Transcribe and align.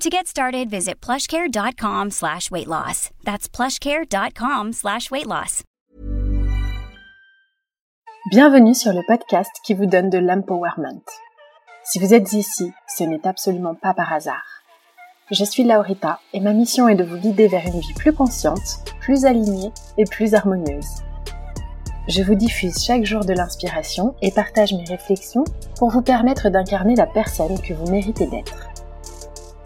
To 0.00 0.10
get 0.10 0.26
started, 0.26 0.68
visit 0.70 1.00
plushcare.com 1.00 2.10
slash 2.10 2.50
weight 2.50 2.66
loss. 2.66 3.10
That's 3.24 3.48
plushcare.com 3.48 4.72
slash 4.72 5.10
weight 5.10 5.26
loss. 5.26 5.62
Bienvenue 8.30 8.74
sur 8.74 8.92
le 8.92 9.02
podcast 9.06 9.50
qui 9.64 9.72
vous 9.74 9.86
donne 9.86 10.10
de 10.10 10.18
l'empowerment. 10.18 11.00
Si 11.84 11.98
vous 12.00 12.12
êtes 12.12 12.32
ici, 12.32 12.72
ce 12.88 13.04
n'est 13.04 13.26
absolument 13.26 13.74
pas 13.74 13.94
par 13.94 14.12
hasard. 14.12 14.62
Je 15.30 15.44
suis 15.44 15.64
Laurita 15.64 16.20
et 16.32 16.40
ma 16.40 16.52
mission 16.52 16.88
est 16.88 16.96
de 16.96 17.04
vous 17.04 17.16
guider 17.16 17.48
vers 17.48 17.66
une 17.66 17.80
vie 17.80 17.94
plus 17.94 18.12
consciente, 18.12 18.84
plus 19.00 19.24
alignée 19.24 19.70
et 19.96 20.04
plus 20.04 20.34
harmonieuse. 20.34 21.02
Je 22.08 22.22
vous 22.22 22.34
diffuse 22.34 22.84
chaque 22.84 23.04
jour 23.04 23.24
de 23.24 23.32
l'inspiration 23.32 24.16
et 24.20 24.32
partage 24.32 24.74
mes 24.74 24.84
réflexions 24.84 25.44
pour 25.78 25.90
vous 25.90 26.02
permettre 26.02 26.50
d'incarner 26.50 26.94
la 26.94 27.06
personne 27.06 27.58
que 27.60 27.72
vous 27.72 27.90
méritez 27.90 28.26
d'être. 28.26 28.73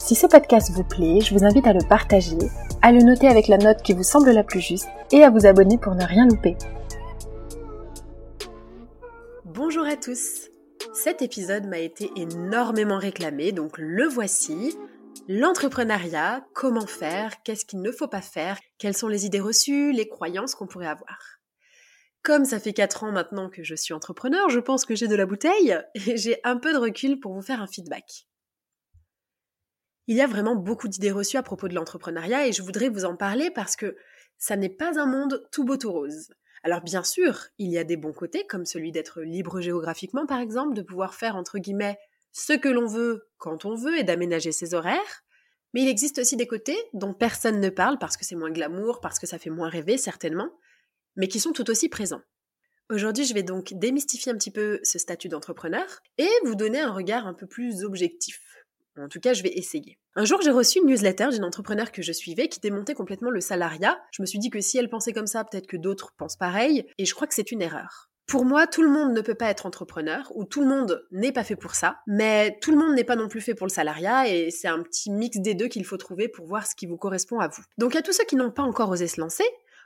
Si 0.09 0.15
ce 0.15 0.27
podcast 0.27 0.71
vous 0.71 0.85
plaît, 0.85 1.21
je 1.21 1.35
vous 1.35 1.45
invite 1.45 1.67
à 1.67 1.75
le 1.75 1.87
partager, 1.87 2.39
à 2.81 2.93
le 2.93 3.01
noter 3.01 3.29
avec 3.29 3.47
la 3.47 3.59
note 3.59 3.83
qui 3.83 3.93
vous 3.93 4.03
semble 4.03 4.31
la 4.31 4.43
plus 4.43 4.63
juste 4.63 4.89
et 5.13 5.23
à 5.23 5.29
vous 5.29 5.45
abonner 5.45 5.77
pour 5.77 5.95
ne 5.95 6.03
rien 6.03 6.27
louper. 6.27 6.57
Bonjour 9.45 9.85
à 9.85 9.97
tous 9.97 10.49
Cet 10.95 11.21
épisode 11.21 11.67
m'a 11.67 11.81
été 11.81 12.11
énormément 12.17 12.97
réclamé, 12.97 13.53
donc 13.53 13.77
le 13.77 14.07
voici. 14.07 14.79
L'entrepreneuriat, 15.29 16.43
comment 16.55 16.87
faire, 16.87 17.43
qu'est-ce 17.43 17.67
qu'il 17.67 17.83
ne 17.83 17.93
faut 17.93 18.09
pas 18.09 18.23
faire, 18.23 18.59
quelles 18.79 18.97
sont 18.97 19.09
les 19.09 19.27
idées 19.27 19.41
reçues, 19.41 19.93
les 19.93 20.09
croyances 20.09 20.55
qu'on 20.55 20.67
pourrait 20.67 20.87
avoir. 20.87 21.19
Comme 22.23 22.47
ça 22.47 22.59
fait 22.59 22.73
4 22.73 23.05
ans 23.05 23.13
maintenant 23.13 23.51
que 23.51 23.63
je 23.63 23.75
suis 23.75 23.93
entrepreneur, 23.93 24.49
je 24.49 24.61
pense 24.61 24.87
que 24.87 24.95
j'ai 24.95 25.07
de 25.07 25.17
la 25.17 25.27
bouteille 25.27 25.79
et 25.95 26.17
j'ai 26.17 26.41
un 26.45 26.57
peu 26.57 26.73
de 26.73 26.79
recul 26.79 27.21
pour 27.21 27.35
vous 27.35 27.43
faire 27.43 27.61
un 27.61 27.67
feedback. 27.67 28.25
Il 30.09 30.17
y 30.17 30.23
a 30.23 30.27
vraiment 30.27 30.57
beaucoup 30.57 30.89
d'idées 30.89 31.11
reçues 31.11 31.37
à 31.37 31.43
propos 31.43 31.69
de 31.69 31.75
l'entrepreneuriat 31.75 32.47
et 32.47 32.53
je 32.53 32.63
voudrais 32.63 32.89
vous 32.89 33.05
en 33.05 33.15
parler 33.15 33.51
parce 33.51 33.77
que 33.77 33.95
ça 34.39 34.57
n'est 34.57 34.71
pas 34.71 34.99
un 34.99 35.05
monde 35.05 35.47
tout 35.53 35.67
beau 35.67 35.77
tout 35.77 35.93
rose. 35.93 36.31
Alors 36.63 36.81
bien 36.81 37.05
sûr, 37.05 37.49
il 37.59 37.71
y 37.71 37.77
a 37.77 37.85
des 37.85 37.99
bons 37.99 38.15
côtés, 38.15 38.47
comme 38.47 38.65
celui 38.65 38.91
d'être 38.91 39.21
libre 39.21 39.61
géographiquement 39.61 40.25
par 40.25 40.41
exemple, 40.41 40.73
de 40.73 40.81
pouvoir 40.81 41.15
faire 41.15 41.37
entre 41.37 41.59
guillemets 41.59 41.99
ce 42.33 42.55
que 42.55 42.71
l'on 42.71 42.87
veut 42.87 43.29
quand 43.37 43.67
on 43.67 43.75
veut 43.75 43.99
et 43.99 44.03
d'aménager 44.03 44.51
ses 44.51 44.73
horaires. 44.73 45.25
Mais 45.75 45.83
il 45.83 45.89
existe 45.89 46.19
aussi 46.19 46.37
des 46.37 46.47
côtés 46.47 46.79
dont 46.95 47.13
personne 47.13 47.61
ne 47.61 47.69
parle 47.69 47.99
parce 47.99 48.17
que 48.17 48.25
c'est 48.25 48.35
moins 48.35 48.51
glamour, 48.51 49.03
parce 49.03 49.19
que 49.19 49.27
ça 49.27 49.39
fait 49.39 49.51
moins 49.51 49.69
rêver 49.69 49.99
certainement, 49.99 50.49
mais 51.17 51.29
qui 51.29 51.39
sont 51.39 51.53
tout 51.53 51.69
aussi 51.69 51.91
présents. 51.91 52.23
Aujourd'hui, 52.89 53.27
je 53.27 53.35
vais 53.35 53.43
donc 53.43 53.75
démystifier 53.75 54.33
un 54.33 54.37
petit 54.37 54.51
peu 54.51 54.81
ce 54.83 54.99
statut 54.99 55.29
d'entrepreneur 55.29 56.01
et 56.17 56.31
vous 56.45 56.55
donner 56.55 56.81
un 56.81 56.93
regard 56.93 57.27
un 57.27 57.35
peu 57.35 57.47
plus 57.47 57.85
objectif. 57.85 58.58
En 58.99 59.09
tout 59.09 59.21
cas, 59.21 59.33
je 59.33 59.43
vais 59.43 59.53
essayer. 59.53 59.99
Un 60.15 60.25
jour, 60.25 60.41
j'ai 60.43 60.51
reçu 60.51 60.79
une 60.79 60.87
newsletter 60.87 61.29
d'une 61.33 61.45
entrepreneur 61.45 61.93
que 61.93 62.03
je 62.03 62.13
suivais 62.13 62.49
qui 62.49 62.61
démontait 62.61 62.95
complètement 62.95 63.31
le 63.31 63.41
salariat. 63.41 63.99
Je 64.13 64.23
me 64.23 64.27
suis 64.27 64.39
dit 64.39 64.51
que 64.51 64.61
si 64.61 64.79
elle 64.79 64.89
pensait 64.89 65.13
comme 65.13 65.27
ça, 65.27 65.45
peut-être 65.45 65.67
que 65.67 65.77
d'autres 65.77 66.13
pensent 66.17 66.37
pareil, 66.37 66.87
et 66.99 67.05
je 67.05 67.15
crois 67.15 67.27
que 67.27 67.35
c'est 67.35 67.53
une 67.53 67.63
erreur. 67.63 68.11
Pour 68.27 68.45
moi, 68.45 68.67
tout 68.67 68.83
le 68.83 68.91
monde 68.91 69.15
ne 69.15 69.23
peut 69.23 69.35
pas 69.35 69.49
être 69.49 69.65
entrepreneur, 69.65 70.31
ou 70.35 70.45
tout 70.45 70.61
le 70.61 70.67
monde 70.67 71.03
n'est 71.13 71.33
pas 71.33 71.45
fait 71.45 71.57
pour 71.57 71.75
ça, 71.75 72.01
mais 72.07 72.59
tout 72.61 72.71
le 72.71 72.77
monde 72.77 72.95
n'est 72.95 73.05
pas 73.05 73.17
non 73.17 73.27
plus 73.27 73.41
fait 73.41 73.55
pour 73.55 73.67
le 73.67 73.73
salariat, 73.73 74.29
et 74.29 74.51
c'est 74.51 74.69
un 74.69 74.83
petit 74.83 75.11
mix 75.11 75.39
des 75.39 75.55
deux 75.55 75.69
qu'il 75.69 75.87
faut 75.87 75.97
trouver 75.97 76.29
pour 76.29 76.47
voir 76.47 76.67
ce 76.67 76.75
qui 76.75 76.87
vous 76.87 76.99
correspond 76.99 77.41
à 77.41 77.49
vous. 77.49 77.63
Donc 77.79 77.97
à 77.97 78.03
tous 78.03 78.13
ceux 78.13 78.25
qui 78.25 78.37
n'ont 78.37 78.51
pas 78.51 78.63
encore 78.63 78.91
osé 78.91 79.07
se 79.07 79.19
lancer, 79.19 79.45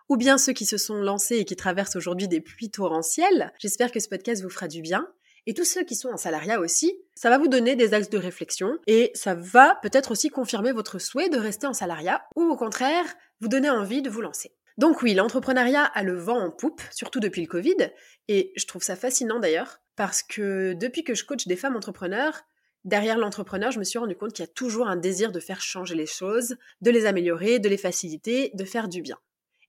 ou 0.09 0.17
bien 0.17 0.39
ceux 0.39 0.53
qui 0.53 0.67
se 0.67 0.77
sont 0.77 0.97
lancés 0.97 1.37
et 1.37 1.45
qui 1.45 1.55
traversent 1.55 1.95
aujourd'hui 1.95 2.27
des 2.27 2.41
pluies 2.41 2.71
torrentielles, 2.71 3.53
j'espère 3.59 3.93
que 3.93 4.01
ce 4.01 4.09
podcast 4.09 4.43
vous 4.43 4.51
fera 4.51 4.67
du 4.67 4.83
bien. 4.83 5.07
Et 5.47 5.55
tous 5.55 5.65
ceux 5.65 5.85
qui 5.85 5.97
sont 5.97 6.11
en 6.11 6.17
salariat 6.17 6.61
aussi, 6.61 6.97
ça 7.15 7.29
va 7.29 7.39
vous 7.39 7.49
donner 7.49 7.75
des 7.75 7.95
axes 7.95 8.11
de 8.11 8.19
réflexion 8.19 8.79
et 8.87 9.11
ça 9.15 9.35
va 9.35 9.77
peut-être 9.83 10.13
aussi 10.13 10.29
confirmer 10.29 10.73
votre 10.73 10.99
souhait 11.01 11.29
de 11.29 11.39
rester 11.39 11.67
en 11.67 11.73
salariat 11.73 12.25
ou 12.37 12.43
au 12.43 12.57
contraire 12.57 13.07
vous 13.41 13.49
donner 13.49 13.71
envie 13.71 14.03
de 14.03 14.11
vous 14.11 14.21
lancer. 14.21 14.55
Donc 14.79 15.03
oui, 15.03 15.15
l'entrepreneuriat 15.15 15.85
a 15.85 16.03
le 16.03 16.17
vent 16.17 16.39
en 16.39 16.51
poupe, 16.51 16.81
surtout 16.93 17.21
depuis 17.21 17.43
le 17.43 17.49
Covid, 17.49 17.91
et 18.29 18.53
je 18.57 18.67
trouve 18.67 18.83
ça 18.83 18.97
fascinant 18.97 19.39
d'ailleurs, 19.39 19.81
parce 19.97 20.23
que 20.23 20.75
depuis 20.75 21.05
que 21.05 21.15
je 21.15 21.25
coach 21.25 21.47
des 21.47 21.57
femmes 21.57 21.77
entrepreneurs, 21.77 22.43
derrière 22.85 23.19
l'entrepreneur, 23.19 23.71
je 23.71 23.79
me 23.79 23.85
suis 23.85 23.99
rendu 23.99 24.17
compte 24.17 24.33
qu'il 24.33 24.45
y 24.45 24.49
a 24.49 24.53
toujours 24.53 24.89
un 24.89 24.97
désir 24.97 25.33
de 25.33 25.41
faire 25.41 25.61
changer 25.61 25.95
les 25.95 26.07
choses, 26.07 26.57
de 26.81 26.91
les 26.91 27.05
améliorer, 27.05 27.59
de 27.59 27.69
les 27.69 27.77
faciliter, 27.77 28.51
de 28.55 28.65
faire 28.65 28.89
du 28.89 29.03
bien. 29.03 29.19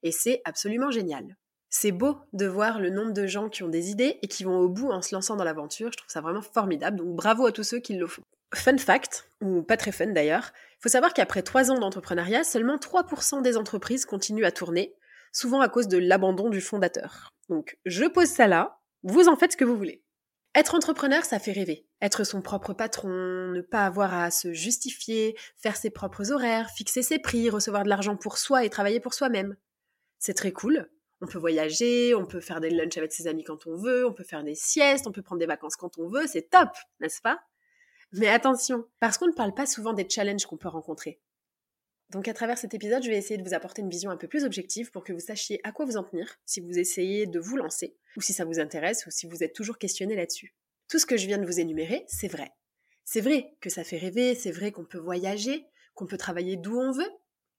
Et 0.03 0.11
c'est 0.11 0.41
absolument 0.45 0.91
génial. 0.91 1.35
C'est 1.75 1.91
beau 1.91 2.17
de 2.33 2.45
voir 2.45 2.79
le 2.79 2.91
nombre 2.91 3.13
de 3.13 3.25
gens 3.25 3.49
qui 3.49 3.63
ont 3.63 3.67
des 3.67 3.89
idées 3.89 4.19
et 4.21 4.27
qui 4.27 4.43
vont 4.43 4.59
au 4.59 4.69
bout 4.69 4.91
en 4.91 5.01
se 5.01 5.15
lançant 5.15 5.35
dans 5.35 5.43
l'aventure. 5.43 5.91
Je 5.91 5.97
trouve 5.97 6.11
ça 6.11 6.21
vraiment 6.21 6.43
formidable. 6.43 6.97
Donc 6.97 7.15
bravo 7.15 7.47
à 7.47 7.51
tous 7.51 7.63
ceux 7.63 7.79
qui 7.79 7.95
le 7.95 8.05
font. 8.05 8.21
Fun 8.53 8.77
fact, 8.77 9.27
ou 9.41 9.63
pas 9.63 9.75
très 9.75 9.91
fun 9.91 10.05
d'ailleurs, 10.05 10.51
il 10.73 10.83
faut 10.83 10.89
savoir 10.89 11.15
qu'après 11.15 11.41
trois 11.41 11.71
ans 11.71 11.79
d'entrepreneuriat, 11.79 12.43
seulement 12.43 12.77
3% 12.77 13.41
des 13.41 13.57
entreprises 13.57 14.05
continuent 14.05 14.45
à 14.45 14.51
tourner, 14.51 14.93
souvent 15.31 15.61
à 15.61 15.67
cause 15.67 15.87
de 15.87 15.97
l'abandon 15.97 16.51
du 16.51 16.61
fondateur. 16.61 17.29
Donc 17.49 17.75
je 17.85 18.05
pose 18.05 18.29
ça 18.29 18.45
là, 18.45 18.77
vous 19.01 19.27
en 19.27 19.35
faites 19.35 19.53
ce 19.53 19.57
que 19.57 19.65
vous 19.65 19.75
voulez. 19.75 20.03
Être 20.53 20.75
entrepreneur, 20.75 21.25
ça 21.25 21.39
fait 21.39 21.53
rêver. 21.53 21.87
Être 22.03 22.23
son 22.23 22.43
propre 22.43 22.73
patron, 22.73 23.09
ne 23.09 23.61
pas 23.61 23.87
avoir 23.87 24.13
à 24.13 24.29
se 24.29 24.53
justifier, 24.53 25.35
faire 25.57 25.75
ses 25.75 25.89
propres 25.89 26.31
horaires, 26.31 26.69
fixer 26.69 27.01
ses 27.01 27.17
prix, 27.17 27.49
recevoir 27.49 27.83
de 27.83 27.89
l'argent 27.89 28.15
pour 28.15 28.37
soi 28.37 28.63
et 28.63 28.69
travailler 28.69 28.99
pour 28.99 29.15
soi-même. 29.15 29.55
C'est 30.19 30.35
très 30.35 30.51
cool, 30.51 30.87
on 31.23 31.27
peut 31.27 31.39
voyager, 31.39 32.13
on 32.13 32.25
peut 32.25 32.41
faire 32.41 32.59
des 32.59 32.69
lunchs 32.69 32.97
avec 32.97 33.13
ses 33.13 33.27
amis 33.27 33.45
quand 33.45 33.65
on 33.65 33.77
veut, 33.77 34.05
on 34.05 34.13
peut 34.13 34.25
faire 34.25 34.43
des 34.43 34.55
siestes, 34.55 35.07
on 35.07 35.11
peut 35.13 35.21
prendre 35.21 35.39
des 35.39 35.45
vacances 35.45 35.77
quand 35.77 35.97
on 35.97 36.09
veut, 36.09 36.27
c'est 36.27 36.49
top, 36.49 36.69
n'est-ce 36.99 37.21
pas? 37.21 37.39
Mais 38.11 38.27
attention, 38.27 38.85
parce 38.99 39.17
qu'on 39.17 39.27
ne 39.27 39.33
parle 39.33 39.53
pas 39.53 39.65
souvent 39.65 39.93
des 39.93 40.07
challenges 40.07 40.45
qu'on 40.45 40.57
peut 40.57 40.67
rencontrer. 40.67 41.21
Donc 42.09 42.27
à 42.27 42.33
travers 42.33 42.57
cet 42.57 42.73
épisode, 42.73 43.03
je 43.03 43.09
vais 43.09 43.17
essayer 43.17 43.37
de 43.37 43.47
vous 43.47 43.53
apporter 43.53 43.81
une 43.81 43.89
vision 43.89 44.11
un 44.11 44.17
peu 44.17 44.27
plus 44.27 44.43
objective 44.43 44.91
pour 44.91 45.03
que 45.05 45.13
vous 45.13 45.21
sachiez 45.21 45.61
à 45.63 45.71
quoi 45.71 45.85
vous 45.85 45.95
en 45.95 46.03
tenir 46.03 46.35
si 46.45 46.59
vous 46.59 46.77
essayez 46.77 47.25
de 47.25 47.39
vous 47.39 47.55
lancer, 47.55 47.95
ou 48.17 48.21
si 48.21 48.33
ça 48.33 48.43
vous 48.43 48.59
intéresse, 48.59 49.05
ou 49.07 49.09
si 49.09 49.25
vous 49.25 49.43
êtes 49.43 49.53
toujours 49.53 49.77
questionné 49.77 50.15
là-dessus. 50.15 50.53
Tout 50.89 50.99
ce 50.99 51.05
que 51.05 51.17
je 51.17 51.25
viens 51.25 51.37
de 51.37 51.45
vous 51.45 51.61
énumérer, 51.61 52.03
c'est 52.07 52.27
vrai. 52.27 52.51
C'est 53.05 53.21
vrai 53.21 53.55
que 53.61 53.69
ça 53.69 53.85
fait 53.85 53.97
rêver, 53.97 54.35
c'est 54.35 54.51
vrai 54.51 54.73
qu'on 54.73 54.85
peut 54.85 54.99
voyager, 54.99 55.65
qu'on 55.95 56.05
peut 56.05 56.17
travailler 56.17 56.57
d'où 56.57 56.77
on 56.77 56.91
veut, 56.91 57.11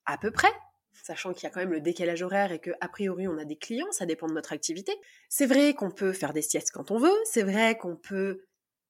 à 0.04 0.18
peu 0.18 0.30
près, 0.30 0.52
sachant 1.02 1.32
qu'il 1.32 1.44
y 1.44 1.46
a 1.46 1.50
quand 1.50 1.60
même 1.60 1.72
le 1.72 1.80
décalage 1.80 2.22
horaire 2.22 2.52
et 2.52 2.58
que 2.58 2.70
a 2.80 2.88
priori 2.88 3.28
on 3.28 3.38
a 3.38 3.44
des 3.44 3.56
clients, 3.56 3.90
ça 3.90 4.06
dépend 4.06 4.26
de 4.26 4.32
notre 4.32 4.52
activité. 4.52 4.92
C'est 5.28 5.46
vrai 5.46 5.74
qu'on 5.74 5.90
peut 5.90 6.12
faire 6.12 6.32
des 6.32 6.42
siestes 6.42 6.70
quand 6.70 6.90
on 6.90 6.98
veut, 6.98 7.16
c'est 7.24 7.42
vrai 7.42 7.76
qu'on 7.76 7.96
peut 7.96 8.44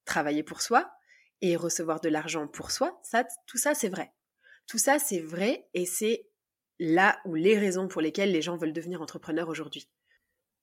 travailler 0.05 0.43
pour 0.43 0.61
soi 0.61 0.91
et 1.41 1.57
recevoir 1.57 2.01
de 2.01 2.09
l'argent 2.09 2.47
pour 2.47 2.71
soi, 2.71 3.01
tout 3.47 3.59
ça 3.59 3.75
c'est 3.75 3.89
vrai. 3.89 4.13
Tout 4.67 4.79
ça 4.79 4.99
c'est 4.99 5.21
vrai 5.21 5.67
et 5.75 5.87
c'est 5.87 6.27
là 6.79 7.21
ou 7.25 7.35
les 7.35 7.59
raisons 7.59 7.89
pour 7.89 8.01
lesquelles 8.01 8.33
les 8.33 8.43
gens 8.43 8.57
veulent 8.57 8.73
devenir 8.73 9.03
entrepreneurs 9.03 9.49
aujourd'hui. 9.49 9.89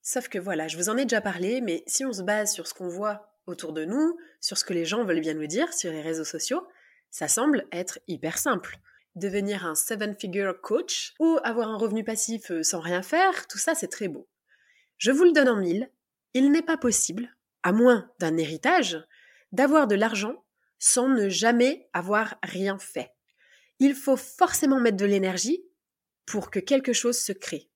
Sauf 0.02 0.28
que 0.28 0.38
voilà, 0.38 0.66
je 0.68 0.76
vous 0.76 0.88
en 0.88 0.96
ai 0.96 1.04
déjà 1.04 1.20
parlé, 1.20 1.60
mais 1.60 1.84
si 1.86 2.04
on 2.04 2.12
se 2.12 2.22
base 2.22 2.52
sur 2.52 2.66
ce 2.66 2.74
qu'on 2.74 2.88
voit 2.88 3.32
autour 3.46 3.72
de 3.72 3.84
nous, 3.84 4.18
sur 4.40 4.58
ce 4.58 4.64
que 4.64 4.72
les 4.72 4.84
gens 4.84 5.04
veulent 5.04 5.20
bien 5.20 5.34
nous 5.34 5.46
dire 5.46 5.72
sur 5.72 5.92
les 5.92 6.02
réseaux 6.02 6.24
sociaux, 6.24 6.66
ça 7.10 7.28
semble 7.28 7.66
être 7.70 8.00
hyper 8.08 8.38
simple. 8.38 8.78
Devenir 9.14 9.66
un 9.66 9.74
seven-figure 9.74 10.60
coach 10.60 11.14
ou 11.18 11.38
avoir 11.44 11.68
un 11.68 11.76
revenu 11.76 12.02
passif 12.02 12.50
euh, 12.50 12.62
sans 12.62 12.80
rien 12.80 13.02
faire, 13.02 13.46
tout 13.46 13.58
ça 13.58 13.74
c'est 13.74 13.88
très 13.88 14.08
beau. 14.08 14.28
Je 14.96 15.10
vous 15.10 15.24
le 15.24 15.32
donne 15.32 15.48
en 15.48 15.56
mille, 15.56 15.90
il 16.34 16.50
n'est 16.50 16.62
pas 16.62 16.78
possible, 16.78 17.36
à 17.62 17.72
moins 17.72 18.10
d'un 18.18 18.36
héritage, 18.36 18.98
d'avoir 19.52 19.86
de 19.86 19.94
l'argent 19.94 20.44
sans 20.78 21.08
ne 21.08 21.28
jamais 21.28 21.88
avoir 21.92 22.36
rien 22.42 22.78
fait. 22.78 23.12
Il 23.78 23.94
faut 23.94 24.16
forcément 24.16 24.80
mettre 24.80 24.96
de 24.96 25.04
l'énergie 25.04 25.62
pour 26.26 26.50
que 26.50 26.58
quelque 26.58 26.92
chose 26.92 27.18
se 27.18 27.32
crée. 27.32 27.68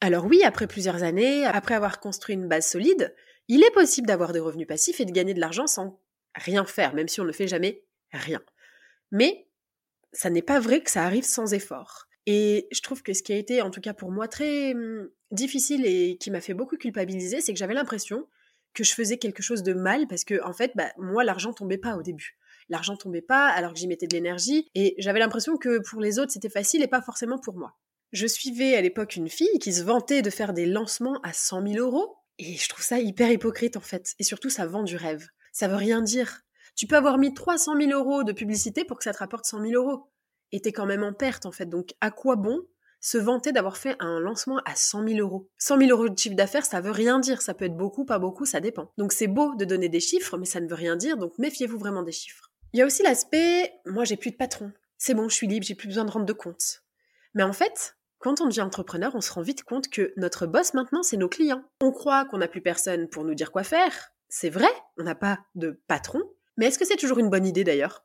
Alors 0.00 0.26
oui, 0.26 0.42
après 0.42 0.66
plusieurs 0.66 1.02
années, 1.02 1.44
après 1.44 1.74
avoir 1.74 2.00
construit 2.00 2.34
une 2.34 2.48
base 2.48 2.66
solide, 2.66 3.14
il 3.48 3.62
est 3.62 3.70
possible 3.70 4.06
d'avoir 4.06 4.32
des 4.32 4.40
revenus 4.40 4.66
passifs 4.66 5.00
et 5.00 5.04
de 5.04 5.12
gagner 5.12 5.34
de 5.34 5.40
l'argent 5.40 5.66
sans 5.66 6.00
rien 6.34 6.64
faire, 6.64 6.94
même 6.94 7.08
si 7.08 7.20
on 7.20 7.24
ne 7.24 7.32
fait 7.32 7.48
jamais 7.48 7.84
rien. 8.12 8.42
Mais 9.10 9.46
ça 10.14 10.30
n'est 10.30 10.42
pas 10.42 10.60
vrai 10.60 10.82
que 10.82 10.90
ça 10.90 11.04
arrive 11.04 11.24
sans 11.24 11.52
effort. 11.52 12.06
Et 12.26 12.68
je 12.72 12.80
trouve 12.80 13.02
que 13.02 13.12
ce 13.12 13.22
qui 13.22 13.32
a 13.32 13.36
été, 13.36 13.60
en 13.60 13.70
tout 13.70 13.80
cas 13.80 13.92
pour 13.92 14.10
moi, 14.10 14.28
très 14.28 14.72
hum, 14.72 15.10
difficile 15.30 15.84
et 15.84 16.16
qui 16.16 16.30
m'a 16.30 16.40
fait 16.40 16.54
beaucoup 16.54 16.76
culpabiliser, 16.76 17.40
c'est 17.40 17.52
que 17.52 17.58
j'avais 17.58 17.74
l'impression 17.74 18.26
que 18.72 18.82
je 18.82 18.94
faisais 18.94 19.18
quelque 19.18 19.42
chose 19.42 19.62
de 19.62 19.72
mal 19.72 20.06
parce 20.08 20.24
que, 20.24 20.42
en 20.42 20.52
fait, 20.52 20.72
bah, 20.74 20.90
moi, 20.96 21.22
l'argent 21.22 21.52
tombait 21.52 21.78
pas 21.78 21.96
au 21.96 22.02
début. 22.02 22.36
L'argent 22.68 22.96
tombait 22.96 23.22
pas 23.22 23.48
alors 23.48 23.72
que 23.72 23.78
j'y 23.78 23.86
mettais 23.86 24.06
de 24.06 24.14
l'énergie 24.14 24.68
et 24.74 24.94
j'avais 24.98 25.18
l'impression 25.18 25.56
que 25.56 25.78
pour 25.88 26.00
les 26.00 26.18
autres, 26.18 26.32
c'était 26.32 26.48
facile 26.48 26.82
et 26.82 26.88
pas 26.88 27.02
forcément 27.02 27.38
pour 27.38 27.54
moi. 27.54 27.76
Je 28.12 28.26
suivais 28.26 28.74
à 28.74 28.80
l'époque 28.80 29.16
une 29.16 29.28
fille 29.28 29.58
qui 29.60 29.72
se 29.72 29.82
vantait 29.82 30.22
de 30.22 30.30
faire 30.30 30.54
des 30.54 30.66
lancements 30.66 31.20
à 31.22 31.32
100 31.32 31.66
000 31.66 31.84
euros 31.84 32.16
et 32.38 32.56
je 32.56 32.68
trouve 32.68 32.84
ça 32.84 32.98
hyper 32.98 33.30
hypocrite 33.30 33.76
en 33.76 33.80
fait. 33.80 34.14
Et 34.18 34.24
surtout, 34.24 34.50
ça 34.50 34.66
vend 34.66 34.82
du 34.82 34.96
rêve. 34.96 35.28
Ça 35.52 35.68
veut 35.68 35.76
rien 35.76 36.00
dire. 36.00 36.40
Tu 36.74 36.86
peux 36.86 36.96
avoir 36.96 37.18
mis 37.18 37.34
300 37.34 37.76
000 37.80 37.92
euros 37.92 38.24
de 38.24 38.32
publicité 38.32 38.84
pour 38.84 38.98
que 38.98 39.04
ça 39.04 39.12
te 39.12 39.18
rapporte 39.18 39.44
100 39.44 39.60
000 39.66 39.72
euros. 39.72 40.10
Et 40.52 40.60
t'es 40.60 40.72
quand 40.72 40.86
même 40.86 41.02
en 41.02 41.12
perte 41.12 41.46
en 41.46 41.52
fait. 41.52 41.66
Donc 41.66 41.94
à 42.00 42.10
quoi 42.10 42.36
bon 42.36 42.60
se 43.00 43.18
vanter 43.18 43.52
d'avoir 43.52 43.76
fait 43.76 43.96
un 44.00 44.18
lancement 44.18 44.60
à 44.64 44.74
100 44.74 45.08
000 45.08 45.20
euros? 45.20 45.48
100 45.58 45.78
000 45.78 45.90
euros 45.90 46.08
de 46.08 46.18
chiffre 46.18 46.36
d'affaires, 46.36 46.64
ça 46.64 46.80
veut 46.80 46.90
rien 46.90 47.18
dire. 47.18 47.42
Ça 47.42 47.54
peut 47.54 47.66
être 47.66 47.76
beaucoup, 47.76 48.04
pas 48.04 48.18
beaucoup, 48.18 48.46
ça 48.46 48.60
dépend. 48.60 48.92
Donc 48.98 49.12
c'est 49.12 49.26
beau 49.26 49.54
de 49.54 49.64
donner 49.64 49.88
des 49.88 50.00
chiffres, 50.00 50.36
mais 50.38 50.46
ça 50.46 50.60
ne 50.60 50.68
veut 50.68 50.74
rien 50.74 50.96
dire. 50.96 51.16
Donc 51.16 51.38
méfiez-vous 51.38 51.78
vraiment 51.78 52.02
des 52.02 52.12
chiffres. 52.12 52.50
Il 52.72 52.78
y 52.78 52.82
a 52.82 52.86
aussi 52.86 53.02
l'aspect, 53.02 53.72
moi 53.86 54.04
j'ai 54.04 54.16
plus 54.16 54.30
de 54.30 54.36
patron. 54.36 54.72
C'est 54.98 55.14
bon, 55.14 55.28
je 55.28 55.34
suis 55.34 55.46
libre, 55.46 55.66
j'ai 55.66 55.74
plus 55.74 55.88
besoin 55.88 56.04
de 56.04 56.10
rendre 56.10 56.26
de 56.26 56.32
compte. 56.32 56.82
Mais 57.34 57.42
en 57.42 57.52
fait, 57.52 57.96
quand 58.18 58.40
on 58.40 58.46
devient 58.46 58.62
entrepreneur, 58.62 59.14
on 59.14 59.20
se 59.20 59.32
rend 59.32 59.42
vite 59.42 59.64
compte 59.64 59.88
que 59.88 60.12
notre 60.16 60.46
boss 60.46 60.74
maintenant, 60.74 61.02
c'est 61.02 61.16
nos 61.16 61.28
clients. 61.28 61.62
On 61.80 61.92
croit 61.92 62.24
qu'on 62.24 62.38
n'a 62.38 62.48
plus 62.48 62.62
personne 62.62 63.08
pour 63.08 63.24
nous 63.24 63.34
dire 63.34 63.52
quoi 63.52 63.64
faire. 63.64 64.10
C'est 64.28 64.50
vrai, 64.50 64.70
on 64.98 65.02
n'a 65.02 65.14
pas 65.14 65.40
de 65.54 65.80
patron. 65.86 66.22
Mais 66.56 66.66
est-ce 66.66 66.78
que 66.78 66.84
c'est 66.84 66.96
toujours 66.96 67.18
une 67.18 67.30
bonne 67.30 67.46
idée 67.46 67.64
d'ailleurs? 67.64 68.04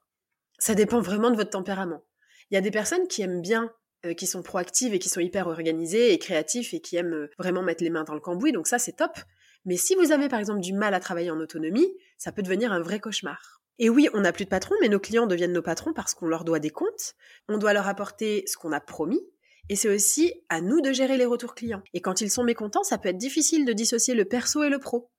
Ça 0.57 0.75
dépend 0.75 1.01
vraiment 1.01 1.31
de 1.31 1.35
votre 1.35 1.51
tempérament. 1.51 2.03
Il 2.51 2.55
y 2.55 2.57
a 2.57 2.61
des 2.61 2.71
personnes 2.71 3.07
qui 3.07 3.21
aiment 3.21 3.41
bien, 3.41 3.71
euh, 4.05 4.13
qui 4.13 4.27
sont 4.27 4.41
proactives 4.41 4.93
et 4.93 4.99
qui 4.99 5.09
sont 5.09 5.19
hyper 5.19 5.47
organisées 5.47 6.13
et 6.13 6.19
créatifs 6.19 6.73
et 6.73 6.81
qui 6.81 6.95
aiment 6.95 7.13
euh, 7.13 7.29
vraiment 7.37 7.61
mettre 7.61 7.83
les 7.83 7.89
mains 7.89 8.03
dans 8.03 8.15
le 8.15 8.19
cambouis, 8.19 8.51
donc 8.51 8.67
ça 8.67 8.79
c'est 8.79 8.93
top. 8.93 9.17
Mais 9.65 9.77
si 9.77 9.95
vous 9.95 10.11
avez 10.11 10.29
par 10.29 10.39
exemple 10.39 10.61
du 10.61 10.73
mal 10.73 10.93
à 10.93 10.99
travailler 10.99 11.31
en 11.31 11.39
autonomie, 11.39 11.93
ça 12.17 12.31
peut 12.31 12.41
devenir 12.41 12.71
un 12.71 12.81
vrai 12.81 12.99
cauchemar. 12.99 13.61
Et 13.77 13.89
oui, 13.89 14.09
on 14.13 14.21
n'a 14.21 14.33
plus 14.33 14.45
de 14.45 14.49
patron, 14.49 14.75
mais 14.81 14.89
nos 14.89 14.99
clients 14.99 15.27
deviennent 15.27 15.53
nos 15.53 15.61
patrons 15.61 15.93
parce 15.93 16.13
qu'on 16.13 16.27
leur 16.27 16.43
doit 16.43 16.59
des 16.59 16.69
comptes, 16.69 17.15
on 17.47 17.57
doit 17.57 17.73
leur 17.73 17.87
apporter 17.87 18.43
ce 18.45 18.57
qu'on 18.57 18.71
a 18.71 18.81
promis, 18.81 19.21
et 19.69 19.75
c'est 19.75 19.89
aussi 19.89 20.33
à 20.49 20.61
nous 20.61 20.81
de 20.81 20.91
gérer 20.91 21.17
les 21.17 21.25
retours 21.25 21.53
clients. 21.53 21.83
Et 21.93 22.01
quand 22.01 22.21
ils 22.21 22.31
sont 22.31 22.43
mécontents, 22.43 22.83
ça 22.83 22.97
peut 22.97 23.09
être 23.09 23.17
difficile 23.17 23.65
de 23.65 23.73
dissocier 23.73 24.15
le 24.15 24.25
perso 24.25 24.63
et 24.63 24.69
le 24.69 24.79
pro. 24.79 25.11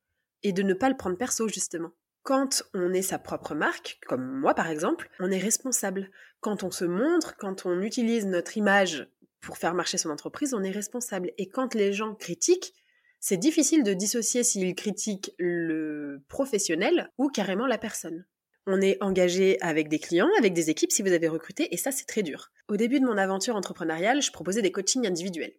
Et 0.43 0.53
de 0.53 0.62
ne 0.62 0.75
pas 0.75 0.88
le 0.88 0.97
prendre 0.97 1.17
perso, 1.17 1.47
justement. 1.47 1.93
Quand 2.22 2.62
on 2.75 2.93
est 2.93 3.02
sa 3.02 3.19
propre 3.19 3.55
marque, 3.55 3.99
comme 4.06 4.25
moi 4.25 4.55
par 4.55 4.69
exemple, 4.69 5.08
on 5.20 5.31
est 5.31 5.38
responsable. 5.38 6.11
Quand 6.40 6.62
on 6.64 6.70
se 6.70 6.84
montre, 6.84 7.37
quand 7.38 7.67
on 7.67 7.81
utilise 7.81 8.26
notre 8.26 8.56
image 8.56 9.08
pour 9.40 9.56
faire 9.56 9.75
marcher 9.75 9.99
son 9.99 10.11
entreprise, 10.11 10.55
on 10.55 10.62
est 10.62 10.70
responsable. 10.70 11.32
Et 11.38 11.49
quand 11.49 11.75
les 11.75 11.93
gens 11.93 12.14
critiquent, 12.14 12.75
c'est 13.20 13.37
difficile 13.37 13.84
de 13.84 13.94
dissocier 13.94 14.44
s'ils 14.44 14.75
critiquent 14.75 15.32
le 15.38 16.22
professionnel 16.28 17.11
ou 17.19 17.28
carrément 17.28 17.67
la 17.67 17.78
personne. 17.78 18.25
On 18.67 18.81
est 18.81 19.02
engagé 19.02 19.61
avec 19.62 19.88
des 19.88 19.99
clients, 19.99 20.31
avec 20.38 20.52
des 20.52 20.70
équipes 20.70 20.93
si 20.93 21.02
vous 21.02 21.12
avez 21.12 21.28
recruté, 21.28 21.72
et 21.72 21.76
ça 21.76 21.90
c'est 21.90 22.05
très 22.05 22.22
dur. 22.22 22.50
Au 22.69 22.76
début 22.76 23.00
de 23.00 23.06
mon 23.06 23.17
aventure 23.17 23.56
entrepreneuriale, 23.56 24.22
je 24.22 24.31
proposais 24.31 24.62
des 24.62 24.72
coachings 24.72 25.06
individuels. 25.06 25.55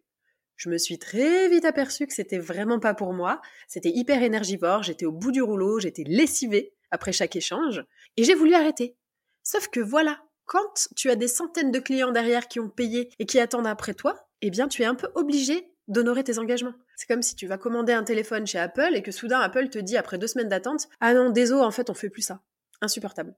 Je 0.62 0.68
me 0.68 0.78
suis 0.78 0.96
très 0.96 1.48
vite 1.48 1.64
aperçue 1.64 2.06
que 2.06 2.12
c'était 2.12 2.38
vraiment 2.38 2.78
pas 2.78 2.94
pour 2.94 3.12
moi, 3.12 3.42
c'était 3.66 3.90
hyper 3.90 4.22
énergivore, 4.22 4.84
j'étais 4.84 5.06
au 5.06 5.10
bout 5.10 5.32
du 5.32 5.42
rouleau, 5.42 5.80
j'étais 5.80 6.04
lessivée 6.04 6.72
après 6.92 7.10
chaque 7.10 7.34
échange, 7.34 7.84
et 8.16 8.22
j'ai 8.22 8.36
voulu 8.36 8.54
arrêter. 8.54 8.96
Sauf 9.42 9.66
que 9.66 9.80
voilà, 9.80 10.22
quand 10.44 10.88
tu 10.94 11.10
as 11.10 11.16
des 11.16 11.26
centaines 11.26 11.72
de 11.72 11.80
clients 11.80 12.12
derrière 12.12 12.46
qui 12.46 12.60
ont 12.60 12.68
payé 12.68 13.10
et 13.18 13.26
qui 13.26 13.40
attendent 13.40 13.66
après 13.66 13.94
toi, 13.94 14.28
eh 14.40 14.50
bien 14.50 14.68
tu 14.68 14.82
es 14.82 14.84
un 14.84 14.94
peu 14.94 15.08
obligé 15.16 15.66
d'honorer 15.88 16.22
tes 16.22 16.38
engagements. 16.38 16.74
C'est 16.94 17.08
comme 17.08 17.22
si 17.22 17.34
tu 17.34 17.48
vas 17.48 17.58
commander 17.58 17.92
un 17.92 18.04
téléphone 18.04 18.46
chez 18.46 18.60
Apple 18.60 18.94
et 18.94 19.02
que 19.02 19.10
soudain 19.10 19.40
Apple 19.40 19.68
te 19.68 19.80
dit 19.80 19.96
après 19.96 20.16
deux 20.16 20.28
semaines 20.28 20.48
d'attente 20.48 20.86
Ah 21.00 21.12
non, 21.12 21.30
désolé, 21.30 21.62
en 21.62 21.72
fait 21.72 21.90
on 21.90 21.94
fait 21.94 22.08
plus 22.08 22.22
ça 22.22 22.40
insupportable. 22.80 23.34